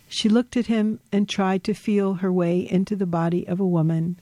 [0.08, 3.66] She looked at him and tried to feel her way into the body of a
[3.66, 4.18] woman,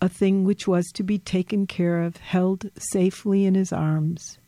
[0.00, 4.38] a thing which was to be taken care of, held safely in his arms.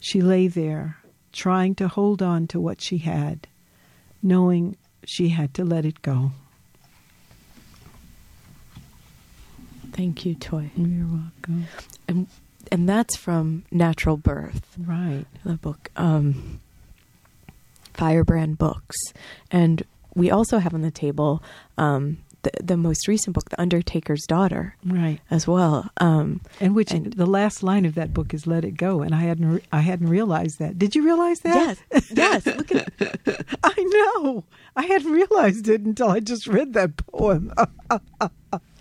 [0.00, 0.98] She lay there,
[1.32, 3.48] trying to hold on to what she had,
[4.22, 6.30] knowing she had to let it go.
[9.92, 11.66] thank you, Toy, You're welcome.
[12.06, 12.28] and
[12.72, 15.26] and that's from Natural Birth, Right.
[15.44, 16.60] the book, um,
[17.94, 18.96] Firebrand Books,
[19.50, 19.82] and
[20.14, 21.42] we also have on the table
[21.76, 25.18] um, the the most recent book, The Undertaker's Daughter, Right.
[25.30, 25.90] as well.
[25.98, 29.12] Um, And which And- the last line of that book is "Let it go," and
[29.14, 30.78] I hadn't re- I hadn't realized that.
[30.78, 31.78] Did you realize that?
[31.92, 32.46] yes, yes.
[32.46, 32.88] Look at
[33.64, 33.74] I
[34.22, 34.44] know.
[34.76, 37.52] I hadn't realized it until I just read that poem.
[38.20, 38.30] I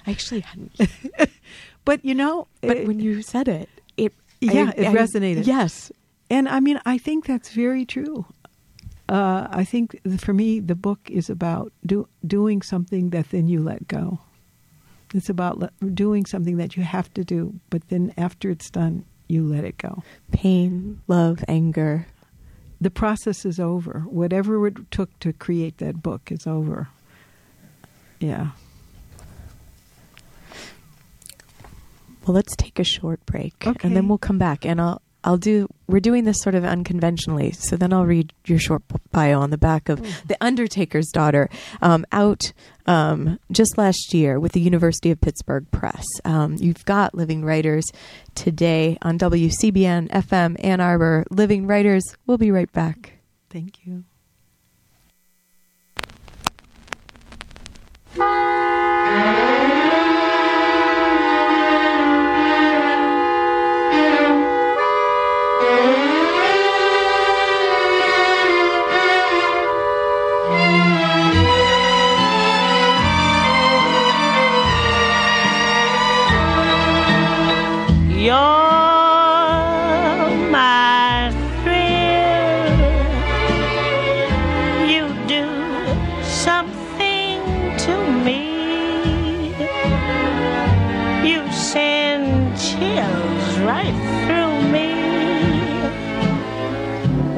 [0.06, 0.80] actually hadn't,
[1.86, 3.77] but you know, but it- when you said it, it
[4.42, 5.46] Yeah, I- it I- resonated.
[5.48, 5.92] Yes,
[6.30, 8.26] And I mean, I think that's very true.
[9.08, 13.64] Uh, I think for me, the book is about do, doing something that then you
[13.64, 14.20] let go.
[15.14, 19.06] It's about le- doing something that you have to do, but then after it's done,
[19.30, 20.04] you let it go.
[20.34, 22.08] pain, love, anger.
[22.82, 24.02] The process is over.
[24.10, 26.90] Whatever it took to create that book is over.
[28.20, 28.52] Yeah.
[32.28, 33.88] Well, let's take a short break, Okay.
[33.88, 37.52] and then we'll come back, and I'll I'll do we're doing this sort of unconventionally.
[37.52, 41.50] So then I'll read your short bio on the back of The Undertaker's Daughter,
[41.82, 42.52] um, out
[42.86, 46.06] um, just last year with the University of Pittsburgh Press.
[46.26, 47.86] Um, you've got Living Writers
[48.36, 51.26] today on WCBN FM Ann Arbor.
[51.32, 52.04] Living Writers.
[52.26, 53.14] We'll be right back.
[53.50, 54.04] Thank you.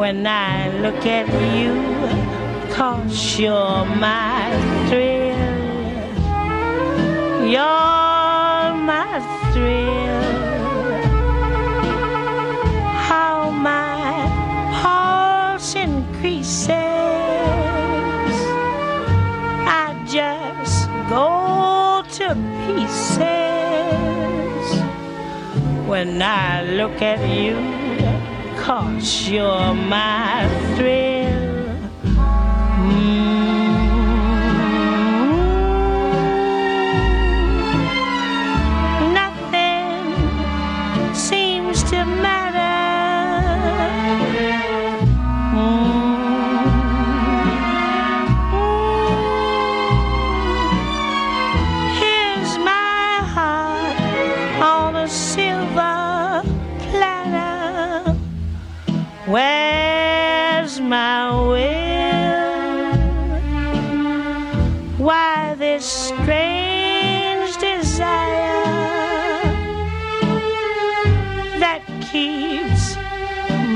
[0.10, 1.74] When I look at you,
[2.74, 4.50] cause you're my
[4.90, 5.38] thrill.
[7.54, 9.22] You're my
[9.54, 10.24] thrill.
[13.08, 14.02] How my
[14.82, 16.74] pulse increases.
[19.84, 22.28] I just go to
[22.66, 23.20] pieces
[25.88, 27.79] when I look at you,
[28.70, 31.09] cause you're my thrill.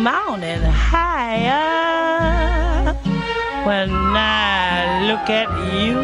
[0.04, 1.64] Mounting higher?
[3.66, 5.98] When I look at you,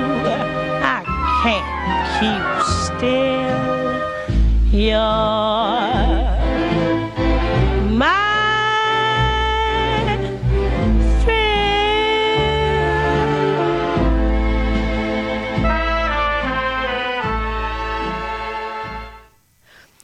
[0.81, 1.03] I
[1.43, 1.67] can't
[2.15, 2.43] keep
[2.95, 3.59] still.
[4.71, 4.99] You're
[7.97, 8.29] my
[11.21, 12.39] thrill.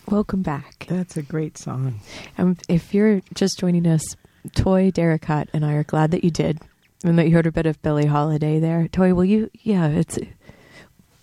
[0.09, 0.85] Welcome back.
[0.89, 2.01] That's a great song.
[2.37, 4.03] Um, if you're just joining us,
[4.53, 6.59] Toy Derricotte and I are glad that you did,
[7.03, 8.87] and that you heard a bit of Billie Holiday there.
[8.87, 9.49] Toy, will you?
[9.61, 10.19] Yeah, it's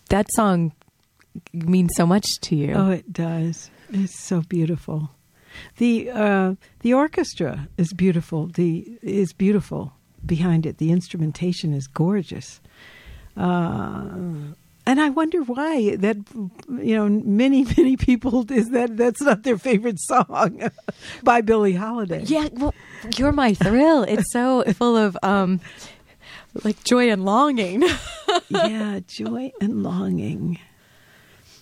[0.09, 0.73] that song
[1.53, 2.73] means so much to you.
[2.75, 3.71] Oh, it does.
[3.91, 5.11] It's so beautiful.
[5.77, 8.47] The uh, the orchestra is beautiful.
[8.47, 9.93] The is beautiful
[10.25, 10.79] behind it.
[10.79, 12.61] The instrumentation is gorgeous.
[13.37, 14.09] Uh,
[14.87, 16.17] and I wonder why that
[16.69, 20.71] you know many many people is that that's not their favorite song
[21.23, 22.23] by Billie Holiday.
[22.25, 22.75] Yeah, well,
[23.17, 24.03] you're my thrill.
[24.05, 25.61] It's so full of um,
[26.65, 27.83] like joy and longing.
[28.49, 30.59] yeah, joy and longing.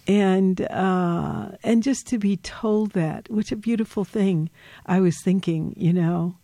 [0.06, 4.50] And uh, and just to be told that, which a beautiful thing.
[4.87, 6.37] I was thinking, you know,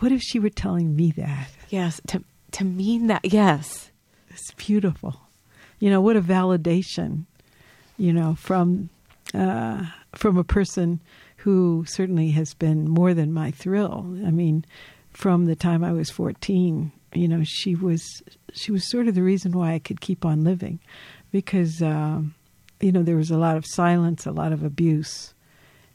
[0.00, 1.48] what if she were telling me that?
[1.70, 3.24] yes, to to mean that.
[3.24, 3.90] Yes,
[4.28, 5.20] It's beautiful.
[5.84, 7.26] You know, what a validation,
[7.98, 8.88] you know, from
[9.34, 10.98] uh, from a person
[11.36, 14.06] who certainly has been more than my thrill.
[14.24, 14.64] I mean,
[15.10, 18.22] from the time I was 14, you know, she was
[18.54, 20.78] she was sort of the reason why I could keep on living
[21.30, 22.34] because um,
[22.80, 25.34] you know, there was a lot of silence, a lot of abuse,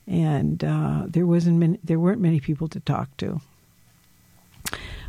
[0.05, 3.41] and uh, there wasn't many, there weren't many people to talk to.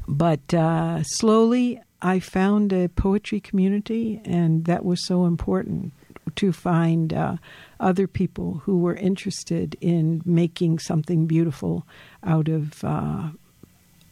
[0.09, 5.93] But uh, slowly, I found a poetry community, and that was so important
[6.37, 7.37] to find uh,
[7.79, 11.87] other people who were interested in making something beautiful
[12.25, 13.31] out of uh,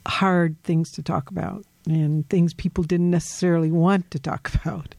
[0.06, 4.94] hard things to talk about and things people didn't necessarily want to talk about.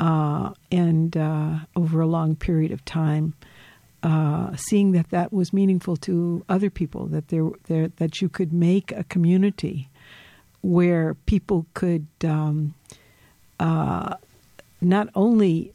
[0.00, 3.34] Uh, and uh, over a long period of time,
[4.02, 8.52] uh, seeing that that was meaningful to other people, that there, there that you could
[8.52, 9.88] make a community
[10.64, 12.74] where people could um,
[13.60, 14.16] uh,
[14.80, 15.72] not only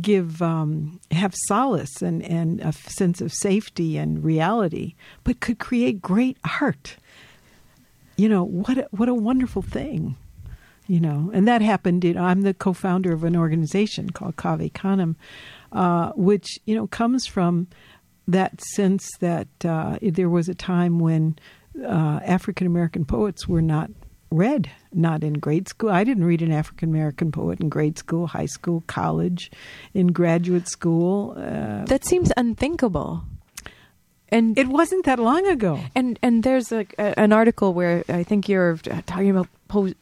[0.00, 6.00] give um, have solace and, and a sense of safety and reality, but could create
[6.00, 6.96] great art.
[8.16, 8.78] You know what?
[8.78, 10.16] A, what a wonderful thing.
[10.86, 12.02] You know, and that happened.
[12.02, 15.16] You know, I'm the co-founder of an organization called Cave Canem,
[15.70, 17.68] uh, which you know comes from
[18.26, 21.38] that sense that uh, there was a time when
[21.84, 23.90] uh, African American poets were not
[24.30, 25.90] read, not in grade school.
[25.90, 29.50] I didn't read an African American poet in grade school, high school, college,
[29.94, 31.34] in graduate school.
[31.36, 33.22] Uh, That seems unthinkable.
[34.32, 35.80] And it wasn't that long ago.
[35.96, 38.76] and and there's a, a, an article where I think you're
[39.06, 39.94] talking about post.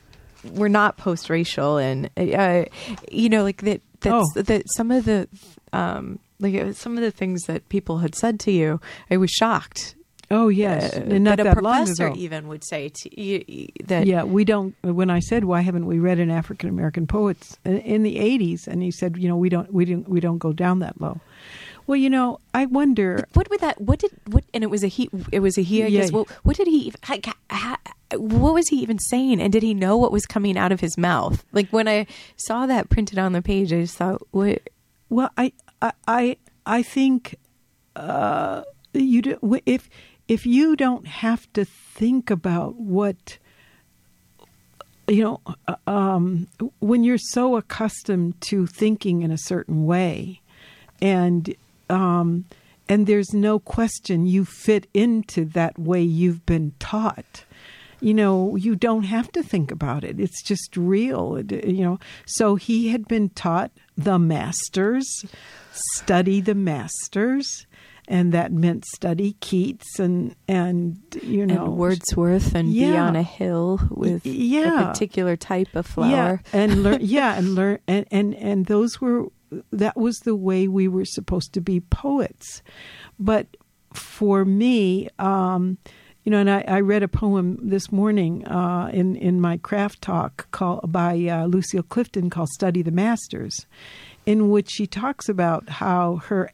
[0.45, 2.65] We're not post-racial, and uh,
[3.11, 3.81] you know, like that.
[4.01, 4.43] That's Oh.
[4.43, 4.63] that.
[4.77, 5.27] Some of the,
[5.73, 9.31] um, like uh, some of the things that people had said to you, I was
[9.31, 9.97] shocked.
[10.31, 14.07] Oh yes, Uh, and not that a professor even would say to you that.
[14.07, 14.75] yeah, we don't.
[14.83, 18.83] When I said why haven't we read an African American poets in- the '80s, and
[18.83, 21.21] he said, you know, we don't, we don't, we don't go down that low.
[21.87, 23.25] Well, you know, I wonder.
[23.33, 23.81] What would that?
[23.81, 24.45] What did what?
[24.53, 25.09] And it was a he.
[25.33, 25.83] It was a he.
[25.83, 26.01] I Yeah.
[26.03, 26.13] guess.
[26.13, 26.89] Well, what did he?
[26.89, 27.79] even- Like, ha-
[28.15, 29.41] what was he even saying?
[29.41, 31.43] And did he know what was coming out of his mouth?
[31.53, 32.07] Like when I
[32.37, 34.69] saw that printed on the page, I just thought, what?
[35.09, 37.37] Well, I, I, I, I think
[37.97, 38.63] uh,
[38.93, 39.89] you do, if
[40.29, 43.39] if you don't have to think about what
[45.09, 46.49] you know, uh, um,
[46.81, 50.41] when you're so accustomed to thinking in a certain way,
[51.01, 51.55] and
[51.89, 52.45] um,
[52.91, 57.45] and there's no question you fit into that way you've been taught.
[58.01, 60.21] You know, you don't have to think about it.
[60.21, 61.37] It's just real.
[61.37, 65.25] It- You know, so he had been taught the masters,
[65.73, 67.67] study the masters,
[68.09, 73.23] and that meant study Keats and and you know and Wordsworth and be on a
[73.23, 74.83] hill with yeah.
[74.83, 76.09] a particular type of flower.
[76.09, 76.99] Yeah, and learn.
[77.03, 77.79] yeah, and learn.
[77.87, 79.27] And, and and those were
[79.71, 82.63] that was the way we were supposed to be poets.
[83.19, 83.47] But
[83.93, 85.79] for me, um,
[86.25, 90.01] you know, and I, I read a poem this morning uh, in in my craft
[90.01, 93.67] talk called by uh, Lucille Clifton called "Study the Masters,"
[94.25, 96.51] in which she talks about how her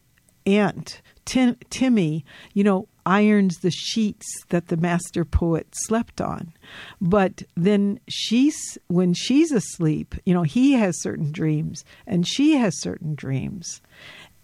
[0.46, 6.52] aunt Tim, Timmy, you know, irons the sheets that the master poet slept on.
[7.00, 12.80] But then she's when she's asleep, you know, he has certain dreams and she has
[12.80, 13.80] certain dreams.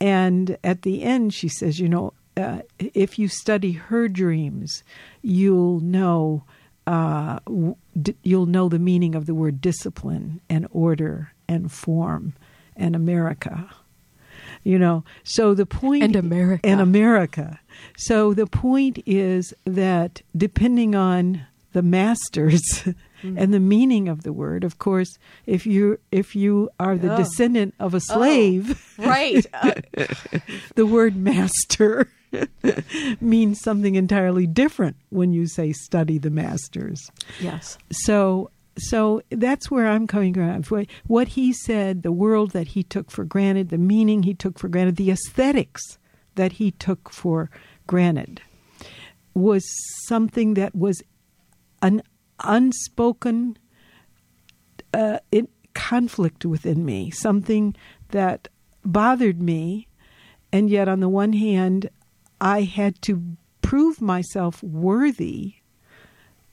[0.01, 4.83] And at the end she says, you know, uh, if you study her dreams,
[5.23, 6.45] you'll know
[6.87, 7.39] uh,
[8.01, 12.35] d- you'll know the meaning of the word discipline and order and form
[12.77, 13.69] and America
[14.65, 16.67] you know so the point And America.
[16.67, 17.59] and america
[17.97, 22.85] so the point is that depending on the masters
[23.23, 23.37] Mm.
[23.39, 27.19] and the meaning of the word of course if you if you are the Oh.
[27.19, 29.45] descendant of a slave right.
[29.53, 29.73] Uh,
[30.75, 32.09] the word master
[33.21, 37.77] means something entirely different when you say study the masters yes.
[37.93, 38.51] so
[38.81, 40.87] so that's where I'm coming from.
[41.07, 44.69] What- he said, the world that he took for granted, the meaning he took for
[44.69, 45.99] granted, the aesthetics
[46.35, 47.51] that he took for
[47.87, 48.41] granted,
[49.35, 49.65] was
[50.07, 51.03] something that was
[51.83, 52.03] an
[52.43, 53.57] unspoken
[54.93, 55.19] uh,
[55.75, 57.75] conflict within me, something
[58.09, 58.49] that
[58.85, 59.89] bothered me,
[60.53, 61.89] and yet on the one hand,
[62.41, 65.55] I had to prove myself worthy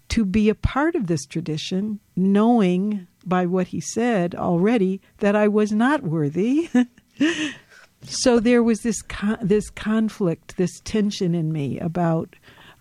[0.10, 5.48] to be a part of this tradition, knowing by what he said already that I
[5.48, 6.70] was not worthy.
[8.04, 12.36] so there was this con- this conflict, this tension in me about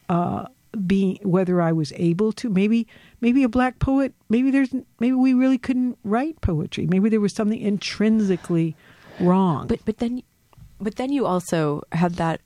[0.08, 0.46] uh,
[0.86, 2.48] being whether I was able to.
[2.48, 2.86] Maybe
[3.20, 4.14] maybe a black poet.
[4.28, 6.86] Maybe there's maybe we really couldn't write poetry.
[6.86, 8.76] Maybe there was something intrinsically
[9.18, 9.66] wrong.
[9.66, 10.22] But but then
[10.80, 12.40] but then you also had that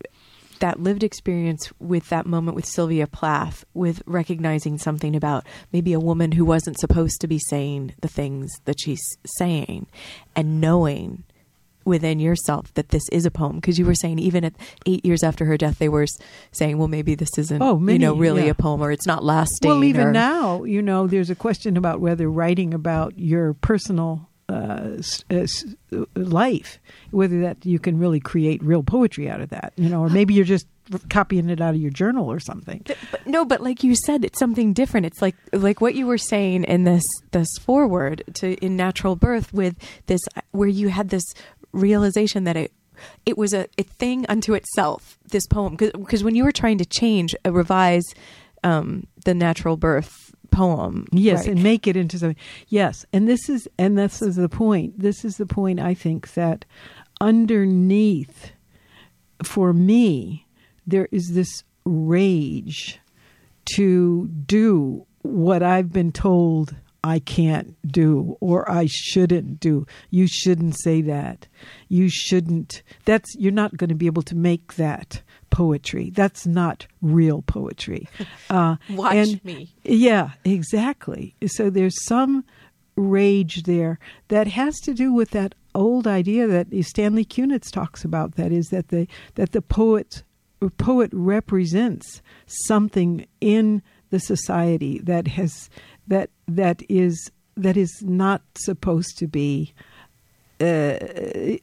[0.60, 6.00] that lived experience with that moment with Sylvia Plath with recognizing something about maybe a
[6.00, 9.02] woman who wasn't supposed to be saying the things that she's
[9.38, 9.86] saying
[10.36, 11.24] and knowing
[11.84, 14.52] within yourself that this is a poem because you were saying even at
[14.86, 16.06] 8 years after her death they were
[16.52, 18.50] saying well maybe this isn't Oh, you know really yeah.
[18.50, 21.76] a poem or it's not lasting Well, even or- now, you know, there's a question
[21.78, 25.64] about whether writing about your personal uh, s- uh, s-
[25.96, 26.78] uh, life,
[27.10, 30.34] whether that you can really create real poetry out of that, you know, or maybe
[30.34, 30.66] you're just
[31.08, 32.84] copying it out of your journal or something.
[33.12, 35.06] But, no, but like you said, it's something different.
[35.06, 39.52] It's like like what you were saying in this this forward to in natural birth
[39.54, 39.76] with
[40.06, 40.20] this
[40.50, 41.24] where you had this
[41.72, 42.72] realization that it
[43.24, 45.16] it was a, a thing unto itself.
[45.30, 48.04] This poem because when you were trying to change uh, revise
[48.64, 51.48] um, the natural birth poem, Yes, right?
[51.54, 52.36] and make it into something.
[52.68, 54.98] Yes, and this is and this is the point.
[54.98, 55.80] This is the point.
[55.80, 56.64] I think that
[57.20, 58.52] underneath,
[59.44, 60.46] for me,
[60.86, 62.98] there is this rage
[63.76, 69.86] to do what I've been told I can't do or I shouldn't do.
[70.10, 71.46] You shouldn't say that.
[71.88, 72.82] You shouldn't.
[73.04, 76.10] That's you're not going to be able to make that poetry.
[76.10, 78.08] That's not real poetry.
[78.50, 79.72] Uh, Watch and- me.
[79.84, 81.34] Yeah, exactly.
[81.46, 82.44] So there's some
[82.96, 83.98] rage there
[84.28, 88.34] that has to do with that old idea that Stanley Kunitz talks about.
[88.34, 90.24] That is that the that the poet
[90.78, 95.70] poet represents something in the society that has
[96.08, 99.72] that that is that is not supposed to be
[100.60, 100.98] uh,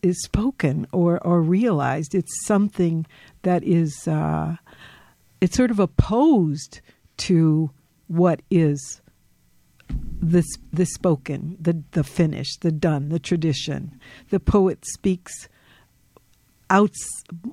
[0.02, 2.16] is spoken or or realized.
[2.16, 3.06] It's something
[3.44, 4.58] that is uh,
[5.42, 6.82] it's sort of opposed
[7.18, 7.72] to
[8.08, 9.02] what is
[10.22, 14.00] this the spoken, the the finished, the done, the tradition.
[14.30, 15.48] The poet speaks
[16.70, 16.94] out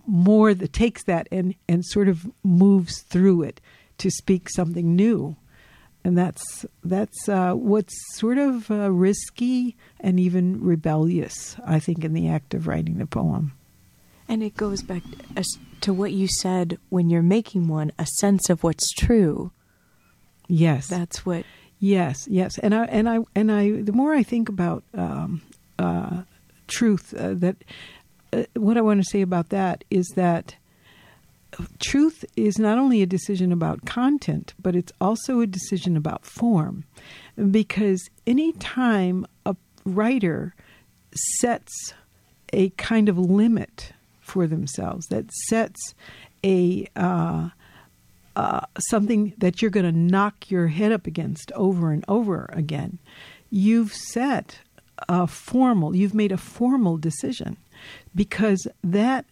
[0.06, 3.60] more that takes that and and sort of moves through it
[3.98, 5.36] to speak something new
[6.04, 12.12] and that's that's uh, what's sort of uh, risky and even rebellious i think in
[12.12, 13.52] the act of writing the poem
[14.28, 15.02] And it goes back
[15.80, 19.50] to what you said when you're making one, a sense of what's true.
[20.48, 21.44] yes That's what
[21.80, 23.82] Yes, yes, and I and I and I.
[23.82, 25.42] The more I think about um,
[25.78, 26.22] uh,
[26.66, 27.56] truth, uh, that
[28.32, 30.56] uh, what I want to say about that is that
[31.78, 36.84] truth is not only a decision about content, but it's also a decision about form,
[37.50, 40.54] because any time a writer
[41.14, 41.94] sets
[42.52, 45.94] a kind of limit for themselves, that sets
[46.44, 47.48] a uh,
[48.36, 52.98] uh, something that you're going to knock your head up against over and over again,
[53.50, 54.58] you've set
[55.08, 57.56] a formal, you've made a formal decision
[58.14, 59.24] because that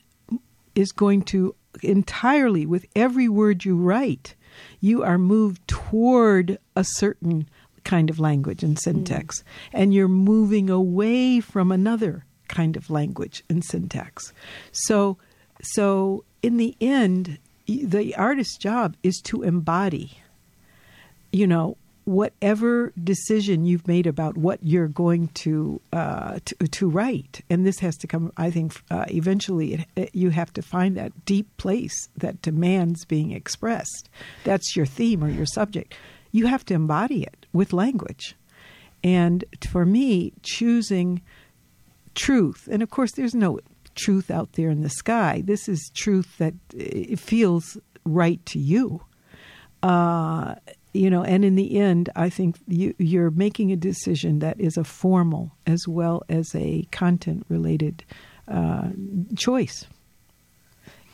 [0.75, 4.35] is going to entirely, with every word you write,
[4.81, 7.49] you are moved toward a certain
[7.85, 9.45] kind of language and syntax, mm.
[9.73, 14.33] and you're moving away from another kind of language and syntax.
[14.73, 15.16] So,
[15.62, 20.18] so in the end, the artist's job is to embody,
[21.33, 27.42] you know, whatever decision you've made about what you're going to uh, to, to write,
[27.48, 28.32] and this has to come.
[28.36, 33.05] I think uh, eventually it, it, you have to find that deep place that demands
[33.05, 34.09] being expressed.
[34.44, 35.94] That's your theme or your subject.
[36.32, 38.34] You have to embody it with language,
[39.05, 41.22] and for me, choosing
[42.14, 43.61] truth, and of course, there's no
[43.94, 45.42] truth out there in the sky.
[45.44, 49.03] This is truth that it feels right to you.
[49.82, 50.55] Uh,
[50.93, 54.76] you know, and in the end, I think you, you're making a decision that is
[54.76, 58.05] a formal as well as a content related
[58.49, 58.90] uh,
[59.36, 59.86] choice.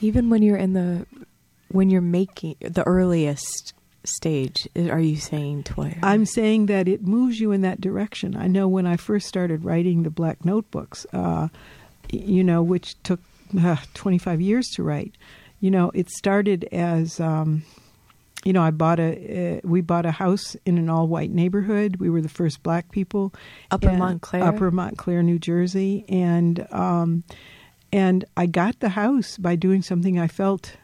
[0.01, 1.07] even when you're in the
[1.70, 3.74] when you're making the earliest
[4.05, 5.66] stage, are you saying?
[6.03, 8.37] I'm saying that it moves you in that direction.
[8.37, 11.49] I know when I first started writing the Black Notebooks, uh,
[12.11, 13.20] you know, which took
[13.61, 15.16] uh, 25 years to write.
[15.61, 17.64] You know, it started as, um,
[18.45, 21.97] you know, I bought a, uh, we bought a house in an all-white neighborhood.
[21.97, 23.34] We were the first black people.
[23.70, 24.43] Upper And- Montclair?
[24.45, 27.24] Upper Montclair, New Jersey, and um,
[27.93, 30.76] and I got the house by doing something I felt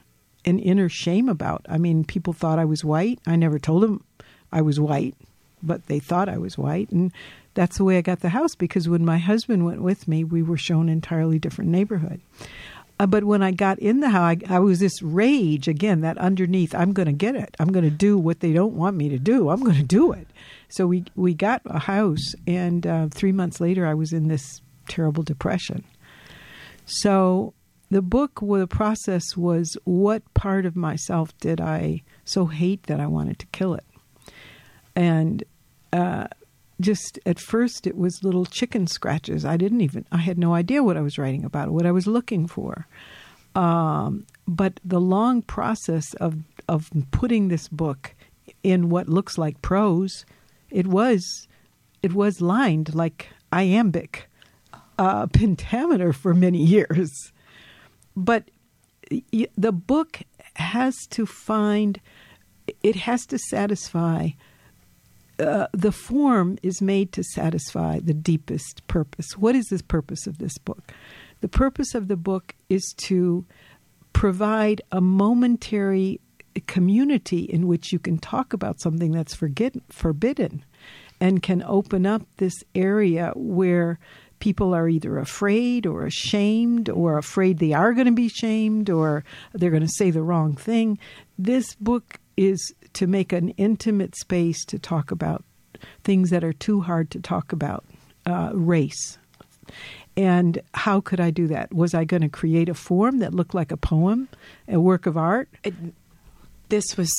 [0.44, 1.64] an inner shame about.
[1.68, 3.18] I mean, people thought I was white.
[3.26, 4.04] I never told them
[4.52, 5.14] I was white,
[5.62, 7.12] but they thought I was white, and
[7.54, 8.54] that's the way I got the house.
[8.54, 12.20] Because when my husband went with me, we were shown an entirely different neighborhood.
[13.00, 16.00] Uh, but when I got in the house, I, I was this rage again.
[16.02, 17.56] That underneath, I'm going to get it.
[17.58, 19.48] I'm going to do what they don't want me to do.
[19.48, 20.28] I'm going to do it.
[20.68, 24.60] So we we got a house, and uh, three months later, I was in this
[24.88, 25.84] terrible depression.
[26.86, 27.54] So
[27.90, 33.06] the book, the process was what part of myself did I so hate that I
[33.06, 33.84] wanted to kill it,
[34.94, 35.42] and
[35.92, 36.28] uh,
[36.80, 39.44] just at first it was little chicken scratches.
[39.44, 42.06] I didn't even I had no idea what I was writing about, what I was
[42.06, 42.86] looking for.
[43.54, 46.36] Um, but the long process of
[46.68, 48.14] of putting this book
[48.62, 50.24] in what looks like prose,
[50.70, 51.46] it was
[52.02, 54.28] it was lined like iambic
[54.98, 57.10] uh, pentameter for many years.
[58.16, 58.50] But
[59.10, 60.20] the book
[60.56, 62.00] has to find,
[62.82, 64.30] it has to satisfy,
[65.38, 69.36] uh, the form is made to satisfy the deepest purpose.
[69.36, 70.92] What is the purpose of this book?
[71.40, 73.44] The purpose of the book is to
[74.12, 76.20] provide a momentary
[76.66, 80.64] community in which you can talk about something that's forget- forbidden
[81.20, 83.98] and can open up this area where
[84.38, 89.24] people are either afraid or ashamed or afraid they are going to be shamed or
[89.52, 90.98] they're going to say the wrong thing.
[91.38, 95.44] This book is to make an intimate space to talk about
[96.02, 97.84] things that are too hard to talk about,
[98.26, 99.18] uh, race.
[100.16, 101.72] And how could I do that?
[101.72, 104.28] Was I going to create a form that looked like a poem,
[104.68, 105.48] a work of art?
[106.68, 107.10] This was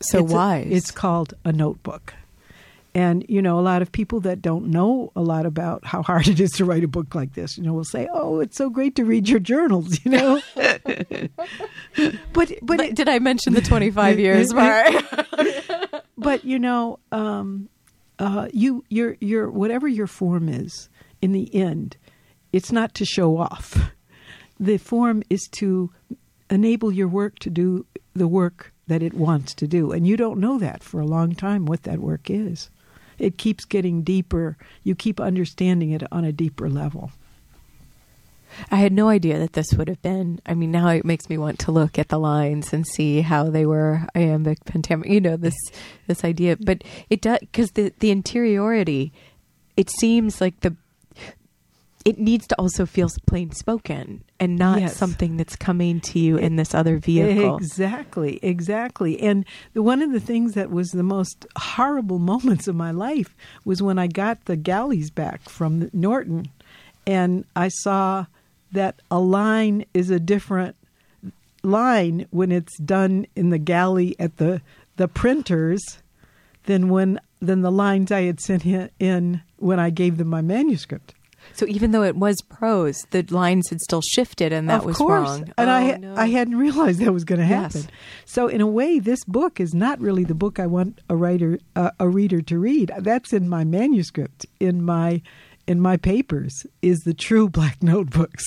[0.00, 0.66] so it's a- wise.
[0.70, 2.14] it's called a notebook.
[2.96, 6.28] And, you know, a lot of people that don't know a lot about how hard
[6.28, 8.70] it is to write a book like this, you know, will say, oh, it's so
[8.70, 10.40] great to read your journals, you know?
[10.54, 11.30] but,
[12.32, 14.94] but, But did I mention the 25 years part?
[16.16, 17.68] but you know, um,
[18.18, 20.88] uh, you your your whatever your form is,
[21.20, 21.98] in the end,
[22.54, 23.90] it's not to show off.
[24.58, 25.90] The form is to
[26.48, 27.84] enable your work to do
[28.14, 31.34] the work that it wants to do, and you don't know that for a long
[31.34, 32.70] time what that work is.
[33.18, 34.56] It keeps getting deeper.
[34.82, 37.12] You keep understanding it on a deeper level.
[38.70, 40.40] I had no idea that this would have been.
[40.46, 43.50] I mean, now it makes me want to look at the lines and see how
[43.50, 45.12] they were iambic pentameter.
[45.12, 45.56] You know this
[46.06, 49.12] this idea, but it does because the the interiority.
[49.76, 50.74] It seems like the
[52.06, 54.96] it needs to also feel plain spoken and not Yes.
[54.96, 57.56] something that's coming to you in this other vehicle.
[57.56, 59.20] Exactly, exactly.
[59.20, 59.44] And
[59.74, 63.34] the, one of the things that was the most horrible moments of my life
[63.64, 66.48] was when I got the galleys back from Norton,
[67.08, 68.26] and I saw
[68.70, 70.76] that a line is a different
[71.64, 74.60] line when it's done in the galley at the
[74.96, 75.82] the printers
[76.64, 81.14] than when than the lines I had sent in when I gave them my manuscript.
[81.56, 84.98] So even though it was prose, the lines had still shifted, and that of was
[84.98, 85.28] course.
[85.28, 85.52] wrong.
[85.56, 86.14] And Oh, I no.
[86.14, 87.80] I hadn't realized that was going to happen.
[87.82, 87.88] Yes.
[88.26, 91.58] So in a way, this book is not really the book I want a writer
[91.74, 92.92] uh, a reader to read.
[92.98, 95.22] That's in my manuscript, in my
[95.66, 98.44] in my papers, is the true Black Notebooks.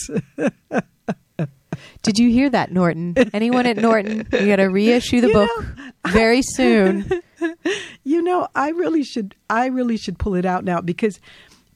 [2.03, 3.15] Did you hear that, Norton?
[3.33, 4.27] Anyone at Norton?
[4.33, 7.09] You got to reissue the You book know, very soon.
[8.03, 11.19] you know, I really should I really should pull it out now because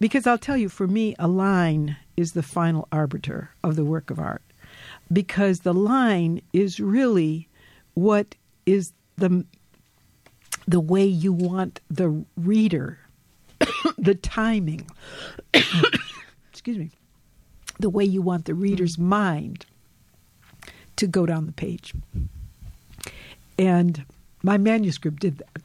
[0.04, 4.12] because I'll tell you, for me, a line is the final arbiter of the work
[4.12, 4.42] of art.
[5.14, 7.48] Because the line is really
[7.94, 8.36] what
[8.66, 9.46] is the
[10.68, 13.00] the way you want the reader
[13.98, 14.86] the timing
[16.52, 16.90] excuse me
[17.80, 19.66] the way you want the reader's mind
[20.98, 21.94] to go down the page.
[23.58, 24.04] And
[24.42, 25.62] my manuscript did that.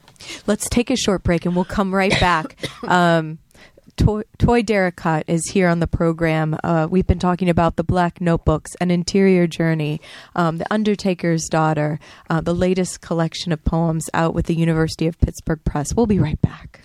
[0.47, 2.55] Let's take a short break and we'll come right back.
[2.84, 3.39] Um,
[3.99, 6.57] Toy, Toy Derricotte is here on the program.
[6.63, 10.01] Uh, we've been talking about the Black Notebooks, an interior journey,
[10.37, 11.99] um, The Undertaker's Daughter,
[12.31, 15.95] uh, the latest collection of poems out with the University of Pittsburgh Press.
[15.95, 16.81] We'll be right back.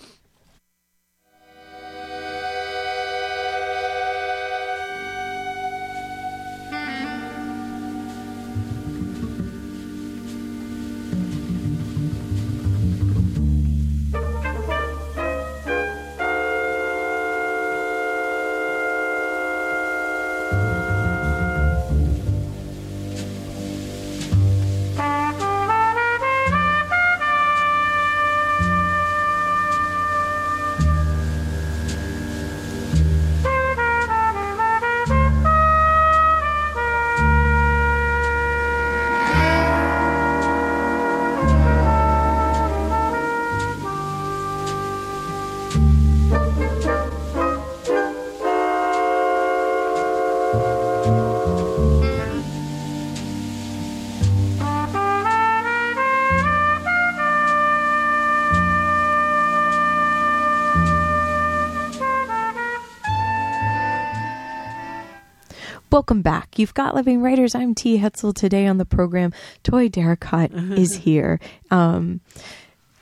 [65.93, 66.57] Welcome back.
[66.57, 67.53] You've got Living Writers.
[67.53, 67.99] I'm T.
[67.99, 68.33] Hetzel.
[68.33, 69.31] Today on the program,
[69.61, 71.39] Toy Derricotte is here.
[71.69, 72.19] Um,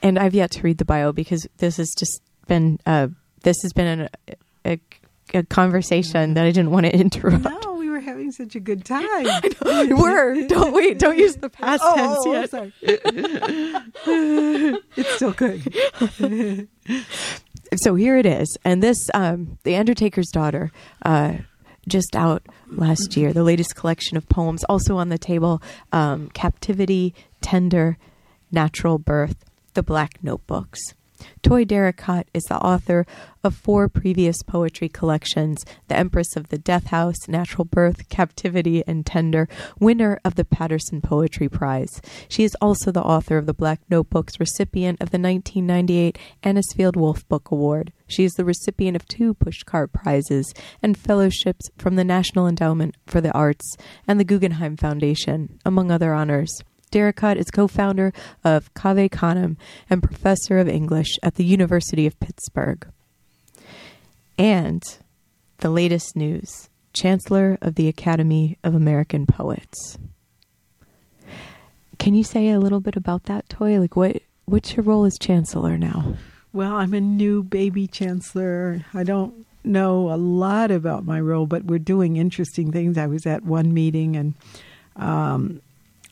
[0.03, 3.07] and I've yet to read the bio because this has just been uh,
[3.43, 4.09] this has been an,
[4.65, 4.77] a,
[5.33, 7.45] a conversation that I didn't want to interrupt.
[7.45, 9.05] No, we were having such a good time.
[9.63, 12.49] We're don't wait, don't use the past Oh, tense oh, yet.
[12.49, 12.73] sorry.
[14.97, 16.67] it's still good.
[17.77, 20.73] so here it is and this um, the undertaker's daughter
[21.05, 21.35] uh,
[21.88, 25.61] just out last year the latest collection of poems also on the table
[25.91, 27.97] um, captivity tender
[28.51, 30.93] natural birth the black notebooks
[31.41, 33.05] Toy Derricotte is the author
[33.43, 39.05] of four previous poetry collections The Empress of the Death House, Natural Birth, Captivity, and
[39.05, 39.47] Tender,
[39.79, 42.01] winner of the Paterson Poetry Prize.
[42.27, 47.27] She is also the author of the Black Notebooks, recipient of the 1998 Anisfield Wolf
[47.27, 47.91] Book Award.
[48.12, 50.53] She is the recipient of two Pushcart Prizes
[50.84, 56.14] and fellowships from the National Endowment for the Arts and the Guggenheim Foundation, among other
[56.14, 56.51] honors.
[56.91, 58.12] Derricotte is co-founder
[58.43, 59.57] of Cave Canem
[59.89, 62.86] and professor of English at the University of Pittsburgh.
[64.38, 64.84] And
[65.59, 69.97] the latest news Chancellor of the Academy of American Poets.
[71.97, 73.80] Can you say a little bit about that, Toy?
[73.80, 76.16] Like, what what's your role as Chancellor now?
[76.53, 78.83] Well, I'm a new baby chancellor.
[78.93, 82.97] I don't know a lot about my role, but we're doing interesting things.
[82.97, 84.33] I was at one meeting, and
[84.97, 85.61] um,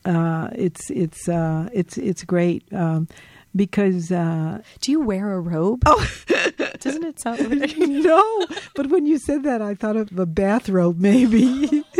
[0.04, 3.06] uh, it's it's uh, it's it's great um,
[3.54, 5.82] because uh, Do you wear a robe?
[5.86, 6.06] oh
[6.80, 10.98] Doesn't it sound like no, but when you said that, I thought of a bathrobe,
[10.98, 11.66] maybe.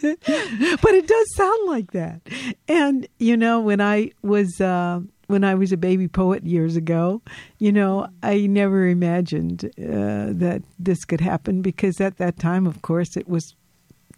[0.00, 2.20] but it does sound like that.
[2.68, 5.00] And you know, when I was uh,
[5.30, 7.22] when I was a baby poet years ago,
[7.58, 12.82] you know, I never imagined uh, that this could happen because at that time, of
[12.82, 13.54] course, it was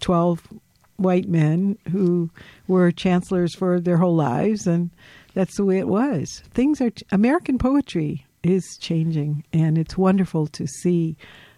[0.01, 0.49] twelve
[0.97, 2.31] white men who
[2.67, 4.91] were chancellors for their whole lives, and
[5.35, 6.43] that's the way it was.
[6.53, 11.17] Things are American poetry is changing, and it's wonderful to see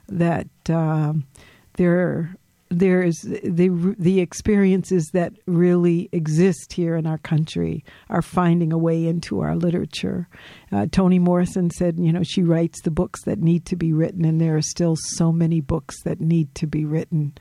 [0.09, 1.26] that um,
[1.74, 2.36] there
[2.75, 8.79] there is the the experiences that really exist here in our country are finding a
[8.79, 10.29] way into our literature.
[10.72, 14.25] Uh, Toni Morrison said, you know, she writes the books that need to be written,
[14.25, 17.33] and there are still so many books that need to be written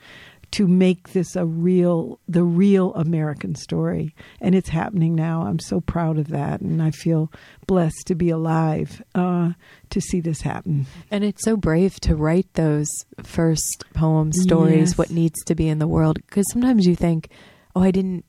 [0.56, 5.80] to make this a real the real American story and it's happening now I'm so
[5.80, 7.30] proud of that and I feel
[7.66, 9.52] blessed to be alive uh,
[9.90, 12.88] to see this happen And it's so brave to write those
[13.22, 14.98] first poem stories, Yes.
[14.98, 16.16] what needs to be in the world.
[16.26, 17.28] Because sometimes you think,
[17.76, 18.24] oh, I didn't.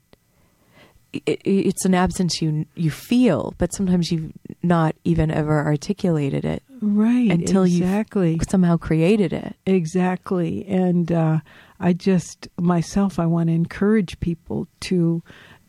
[1.26, 6.62] It, it's an absence you you feel, but sometimes you've not even ever articulated it
[6.82, 9.56] right until you exactly somehow created it.
[9.66, 10.66] Exactly.
[10.68, 11.40] And uh,
[11.80, 15.22] I just myself I want to encourage people to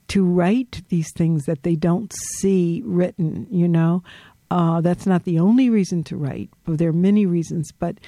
[0.08, 4.02] to write these things that they don't see written, you know.
[4.50, 7.72] Uh, that's not the only reason to write, but there are many reasons.
[7.72, 7.98] But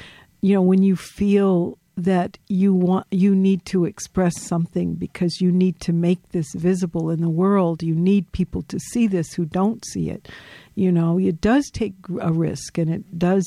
[0.41, 5.51] you know, when you feel that you want you need to express something because you
[5.51, 9.45] need to make this visible in the world, you need people to see this who
[9.45, 10.29] don't see it.
[10.77, 13.45] You know, it does take a risk, and it does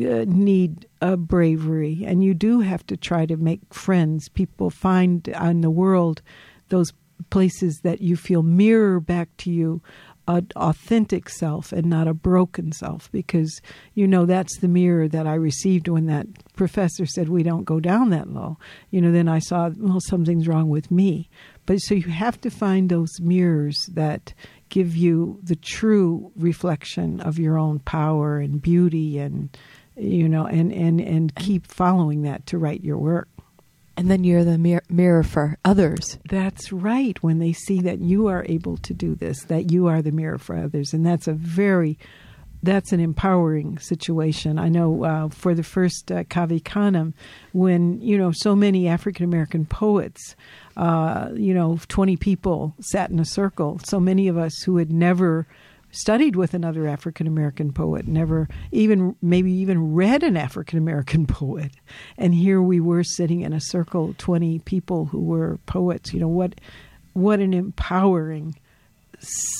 [0.00, 4.28] uh, uh, need a bravery, and you do have to try to make friends.
[4.28, 6.22] People find in the world
[6.68, 6.92] those
[7.30, 9.82] places that you feel mirror back to you
[10.28, 13.60] an authentic self and not a broken self because
[13.94, 17.80] you know that's the mirror that I received when that professor said we don't go
[17.80, 18.58] down that low.
[18.90, 21.28] You know, then I saw well something's wrong with me.
[21.66, 24.32] But so you have to find those mirrors that
[24.68, 29.56] give you the true reflection of your own power and beauty and
[29.96, 33.28] you know and and and keep following that to write your work.
[33.94, 36.18] And then you're the mir- mirror for others.
[36.30, 37.22] That's right.
[37.22, 40.38] When they see that you are able to do this, that you are the mirror
[40.38, 41.98] for others, and that's a very
[42.62, 44.58] that's an empowering situation.
[44.58, 47.12] I know uh, for the first uh, Cave Canem,
[47.52, 50.36] when you know so many African American poets,
[50.76, 53.80] uh, you know, twenty people sat in a circle.
[53.84, 55.46] So many of us who had never
[55.92, 61.72] studied with another African American poet, never even maybe even read an African American poet,
[62.18, 66.12] and here we were sitting in a circle, twenty people who were poets.
[66.12, 66.54] You know what?
[67.12, 68.56] What an empowering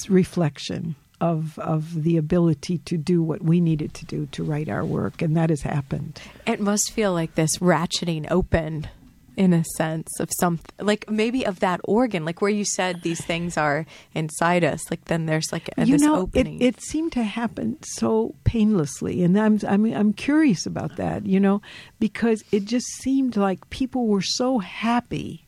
[0.08, 4.84] reflection of of the ability to do what we needed to do to write our
[4.84, 6.20] work, and that has happened.
[6.46, 8.88] It must feel like this ratcheting open
[9.36, 13.24] in a sense of some like maybe of that organ like where you said these
[13.24, 16.82] things are inside us like then there's like a, you this know, opening It, it
[16.82, 21.26] seemed to happen so painlessly, and I'm I'm I'm curious about that.
[21.26, 21.62] You know,
[21.98, 25.46] because it just seemed like people were so happy,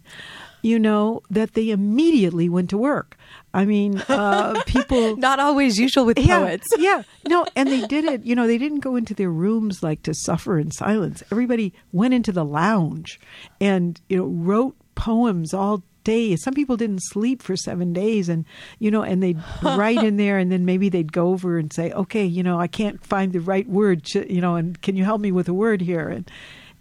[0.64, 3.18] you know, that they immediately went to work.
[3.52, 5.14] I mean, uh, people.
[5.18, 8.24] not always usual with yeah, poets yeah, no, and they did it.
[8.24, 11.22] You know, they didn't go into their rooms like to suffer in silence.
[11.30, 13.20] Everybody went into the lounge,
[13.60, 16.34] and you know, wrote poems all day.
[16.34, 18.46] Some people didn't sleep for seven days, and
[18.78, 21.92] you know, and they'd write in there, and then maybe they'd go over and say,
[21.92, 25.20] "Okay, you know, I can't find the right word, you know, and can you help
[25.20, 26.30] me with a word here?" And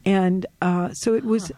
[0.05, 1.51] and uh, so it was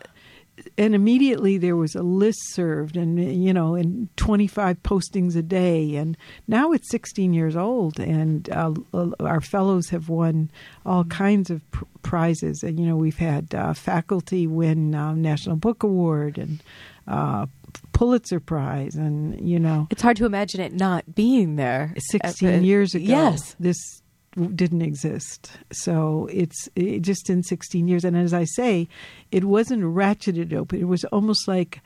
[0.77, 5.95] and immediately there was a list served and you know and 25 postings a day.
[5.95, 8.73] And now it's 16 years old and uh,
[9.19, 10.49] our fellows have won
[10.85, 12.63] all kinds of pr- prizes.
[12.63, 16.63] And you know we've had uh, faculty win uh, national book award and
[17.07, 17.45] uh,
[17.93, 19.87] pulitzer prize and you know.
[19.89, 21.93] It's hard to imagine it not being there.
[22.11, 23.55] 16 At years ago yes.
[23.59, 24.01] this
[24.55, 25.51] didn't exist.
[25.71, 28.03] So it's it, just in 16 years.
[28.03, 28.88] And as i say
[29.31, 31.81] it wasn't ratcheted open it was almost like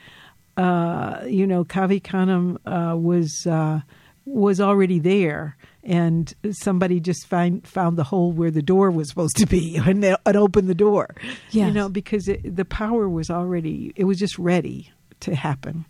[0.58, 3.82] uh, you know Cave Canem uh, was uh,
[4.26, 5.56] was already there.
[5.82, 10.04] And somebody just find, found the hole where the door was supposed to be and,
[10.04, 11.16] they, and opened the door.
[11.52, 14.91] You know because it, the power was already it was just ready
[15.22, 15.86] to happen.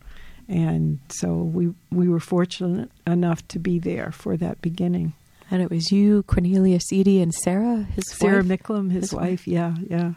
[0.48, 5.14] And so we we were fortunate enough to be there for that beginning
[5.52, 8.46] And it was you, Cornelius Eady, and Sarah, his Sarah wife.
[8.46, 9.24] Micklem, his, his wife.
[9.24, 9.48] wife.
[9.48, 10.14] Yeah, yeah,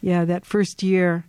[0.00, 0.24] yeah.
[0.24, 1.26] That first year,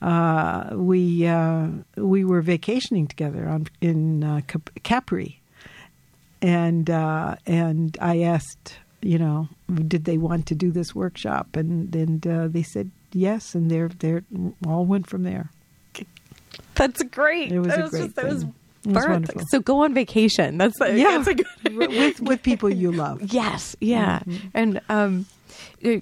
[0.00, 5.40] uh, we uh, we were vacationing together on in uh, Cap- Capri,
[6.40, 9.48] and uh, and I asked, you know,
[9.86, 13.88] did they want to do this workshop, and and uh, they said yes, and they're
[13.88, 14.24] they're
[14.66, 15.50] all went from there.
[16.76, 17.52] That's great.
[17.52, 18.46] It was that a was great just, that was
[18.82, 19.30] birth.
[19.50, 20.58] So go on vacation.
[20.58, 21.46] That's a, Yeah, That's a good.
[21.76, 23.20] with with people you love.
[23.32, 24.20] Yes, yeah.
[24.54, 25.26] And um,
[25.84, 25.96] uh,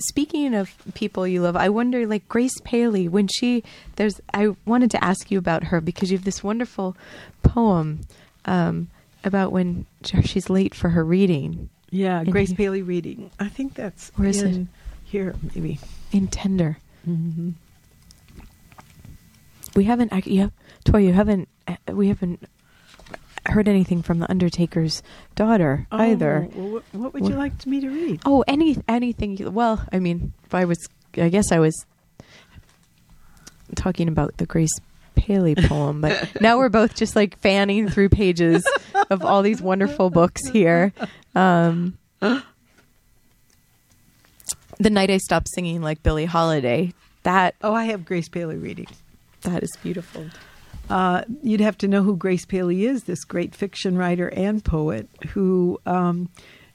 [0.00, 3.62] speaking of people you love, I wonder, like Grace Paley, when she
[3.96, 6.96] there's, I wanted to ask you about her because you have this wonderful
[7.42, 8.00] poem
[8.46, 8.88] um,
[9.24, 9.86] about when
[10.24, 12.56] she's late for her reading Yeah, In Grace here.
[12.56, 13.30] Paley reading.
[13.40, 14.66] I think that's Where is in it?
[15.04, 15.78] here maybe.
[16.12, 16.78] in Tender.
[17.04, 17.50] hmm
[19.76, 20.52] We haven't, you have,
[20.84, 21.48] Toy, you haven't,
[21.88, 22.48] we haven't
[23.46, 25.02] heard anything from the Undertaker's
[25.34, 26.48] daughter either.
[26.50, 28.20] Oh, well, what, what would you like me to read?
[28.24, 29.36] Oh, any anything.
[29.36, 30.78] You, well, I mean, if I was,
[31.16, 31.74] I guess I was
[33.76, 34.72] talking about the Grace
[35.14, 38.66] Paley poem, but now we're both just like fanning through pages
[39.10, 40.92] of all these wonderful books here.
[41.34, 42.42] Um, the
[44.90, 46.92] night I stopped singing like Billie Holiday.
[47.22, 48.88] That Oh, I have Grace Paley reading.
[49.42, 50.26] that is beautiful.
[50.90, 55.08] Uh, you'd have to know who Grace Paley is, this great fiction writer and poet
[55.28, 56.28] who, um,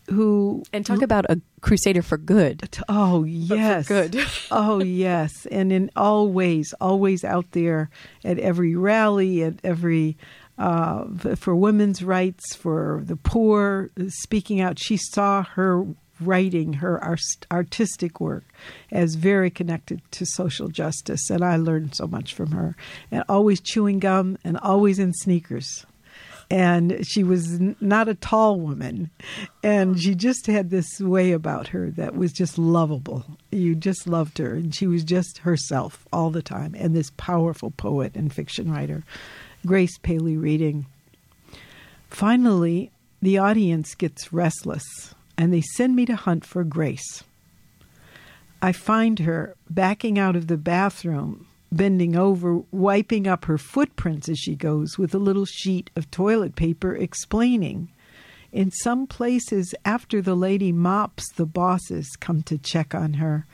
[0.10, 2.68] who And talk about a crusader for good.
[2.88, 4.20] Oh yes, good.
[4.52, 7.90] oh yes, and in all ways, always out there
[8.24, 10.18] at every rally, at every
[10.58, 11.06] uh,
[11.36, 14.78] for women's rights, for the poor, speaking out.
[14.80, 15.86] She saw her
[16.22, 18.44] writing, her ars- artistic work,
[18.92, 22.76] as very connected to social justice, and I learned so much from her.
[23.12, 25.86] And always chewing gum, and always in sneakers.
[26.52, 29.12] And she was n- not a tall woman.
[29.64, 33.24] And she just had this way about her that was just lovable.
[33.52, 34.56] You just loved her.
[34.56, 36.76] And she was just herself all the time.
[36.76, 39.04] And this powerful poet and fiction writer
[39.66, 40.86] grace paley reading.
[42.10, 42.92] Finally
[43.22, 47.24] the audience gets restless and they send me to hunt for grace
[48.62, 54.38] I find her backing out of the bathroom, bending over, wiping up her footprints as
[54.38, 57.90] she goes with a little sheet of toilet paper, explaining.
[58.52, 63.46] In some places, after the lady mops, the bosses come to check on her.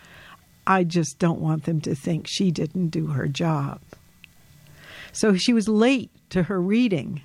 [0.66, 3.82] I just don't want them to think she didn't do her job.
[5.12, 7.22] So she was late to her reading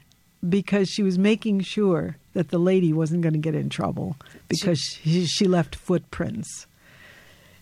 [0.46, 4.16] because she was making sure that the lady wasn't going to get in trouble
[4.48, 6.66] because she, she left footprints.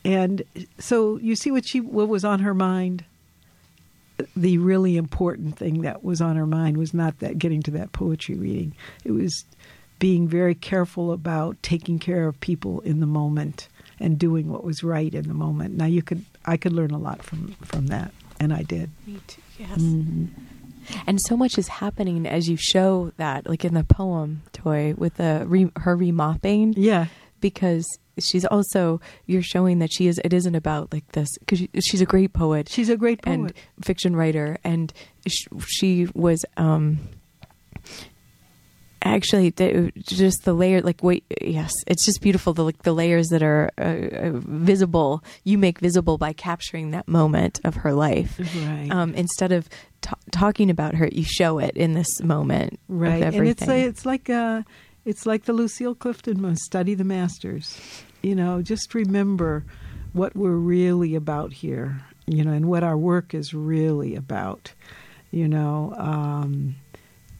[0.05, 0.43] And
[0.79, 3.05] so you see what she what was on her mind.
[4.37, 7.93] The really important thing that was on her mind was not that getting to that
[7.93, 8.75] poetry reading.
[9.05, 9.45] It was
[9.99, 13.69] being very careful about taking care of people in the moment
[14.01, 15.77] and doing what was right in the moment.
[15.77, 18.91] Now you could I could learn a lot from from that, and I did.
[19.07, 19.43] Me too.
[19.59, 19.79] Yes.
[19.79, 20.27] Mm-hmm.
[21.07, 25.15] And so much is happening as you show that, like in the poem "Toy" with
[25.17, 26.75] the re- her remopping.
[26.77, 27.07] Yeah,
[27.41, 27.87] because
[28.19, 30.21] she's also you're showing that she is.
[30.25, 33.35] It isn't about like this because she, she's a great poet she's a great poet.
[33.35, 34.93] and fiction writer, and
[35.27, 36.99] sh- she was um
[39.15, 43.29] actually the, just the layer like wait yes it's just beautiful the like the layers
[43.29, 45.23] that are uh, uh, visible.
[45.45, 48.39] You make visible by capturing that moment of her life.
[48.39, 48.89] Right.
[48.91, 49.69] um, instead of
[50.01, 53.85] ta talking about her you show it in this moment right of and it's like,
[53.85, 54.63] it's like uh
[55.05, 57.79] it's like the lucille clifton one study the masters.
[58.23, 59.65] You know just remember
[60.13, 64.73] what we're really about here you know and what our work is really about
[65.31, 66.75] you know um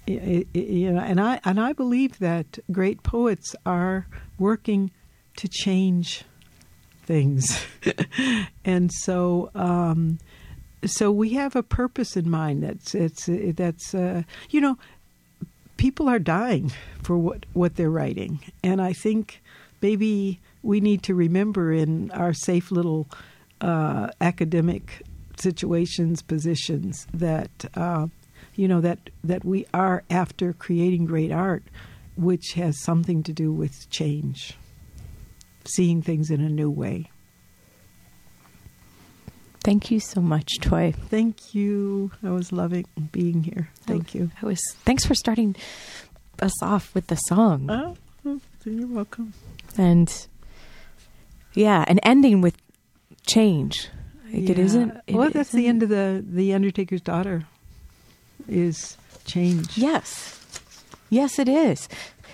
[0.09, 4.07] you know and i and i believe that great poets are
[4.39, 4.91] working
[5.37, 6.25] to change
[7.09, 7.65] things.
[8.65, 10.19] And so um
[10.85, 14.77] so we have a purpose in mind that's it's that's uh, you know
[15.79, 16.71] people are dying
[17.03, 18.41] for what what they're writing.
[18.63, 19.43] And i think
[19.81, 23.07] maybe we need to remember in our safe little
[23.61, 25.03] uh, academic
[25.37, 28.07] situations positions that uh,
[28.59, 31.63] you know that that we are after creating great art
[32.17, 34.55] which has something to do with change
[35.65, 37.09] seeing things in a new way
[39.65, 42.11] thank you so much toy Thank you.
[42.23, 43.69] I was loving being here.
[43.87, 44.31] Thank oh, you.
[44.43, 45.57] I was thanks for starting
[46.41, 47.69] us off with the song.
[47.71, 47.97] Oh,
[48.27, 49.33] oh, you're welcome.
[49.77, 50.09] And
[51.55, 52.57] yeah, and ending with
[53.27, 53.89] change.
[54.27, 54.65] Like It Yeah.
[54.65, 55.01] isn't.
[55.07, 57.47] it well, that's the isn't- end of the the Undertaker's daughter.
[58.47, 59.77] Is change.
[59.77, 60.41] Yes,
[61.11, 61.89] yes, it is.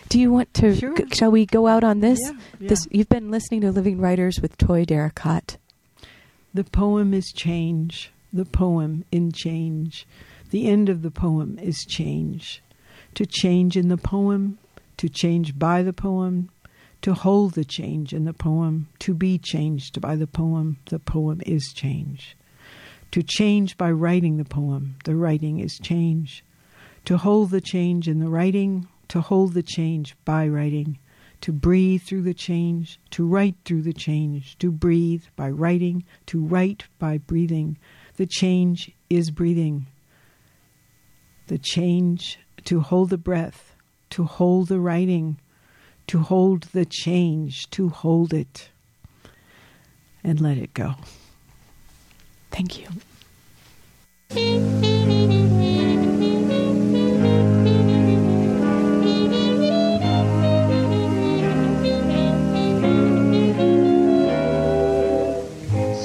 [0.09, 0.75] Do you want to?
[0.77, 0.95] Sure.
[0.95, 2.21] g- shall we go out on this?
[2.23, 2.69] Yeah, yeah.
[2.69, 5.57] This you've been listening to Living Writers with Toy Derricotte.
[6.53, 8.13] The poem is change.
[8.33, 10.07] The poem in change.
[10.51, 12.63] The end of the poem is change.
[13.15, 14.59] To change in the poem,
[14.99, 16.51] to change by the poem,
[17.03, 20.77] to hold the change in the poem, to be changed by the poem.
[20.87, 22.37] The poem is change.
[23.15, 26.45] To change by writing the poem, the writing is change.
[27.05, 30.99] To hold the change in the writing, to hold the change by writing.
[31.43, 36.45] To breathe through the change, to write through the change, to breathe by writing, to
[36.45, 37.79] write by breathing.
[38.17, 39.87] The change is breathing.
[41.47, 43.77] The change to hold the breath,
[44.11, 45.39] to hold the writing,
[46.09, 48.71] to hold the change, to hold it,
[50.25, 50.97] and let it go.
[52.55, 52.87] Thank you.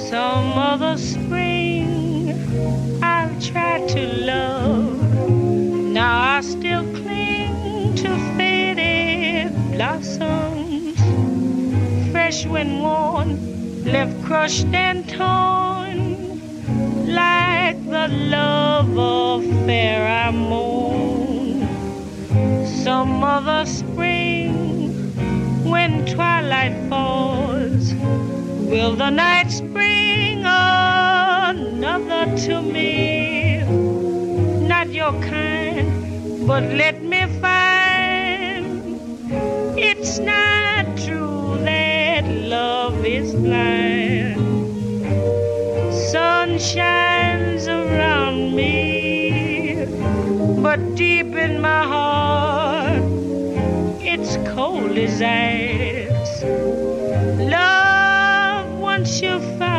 [0.09, 2.33] Some other spring
[3.03, 5.29] I've tried to love.
[5.29, 10.99] Now I still cling to faded blossoms.
[12.11, 15.78] Fresh when worn, left crushed and torn.
[17.09, 21.67] Like the love affair I mourn.
[22.83, 25.13] Some other spring
[25.63, 27.95] when twilight falls.
[28.69, 33.63] Will the night bring another to me?
[34.67, 38.99] Not your kind, but let me find
[39.77, 43.98] it's not true that love is blind.
[46.59, 49.85] Shines around me,
[50.61, 53.03] but deep in my heart,
[54.01, 56.43] it's cold as ice.
[57.39, 59.78] Love, once you found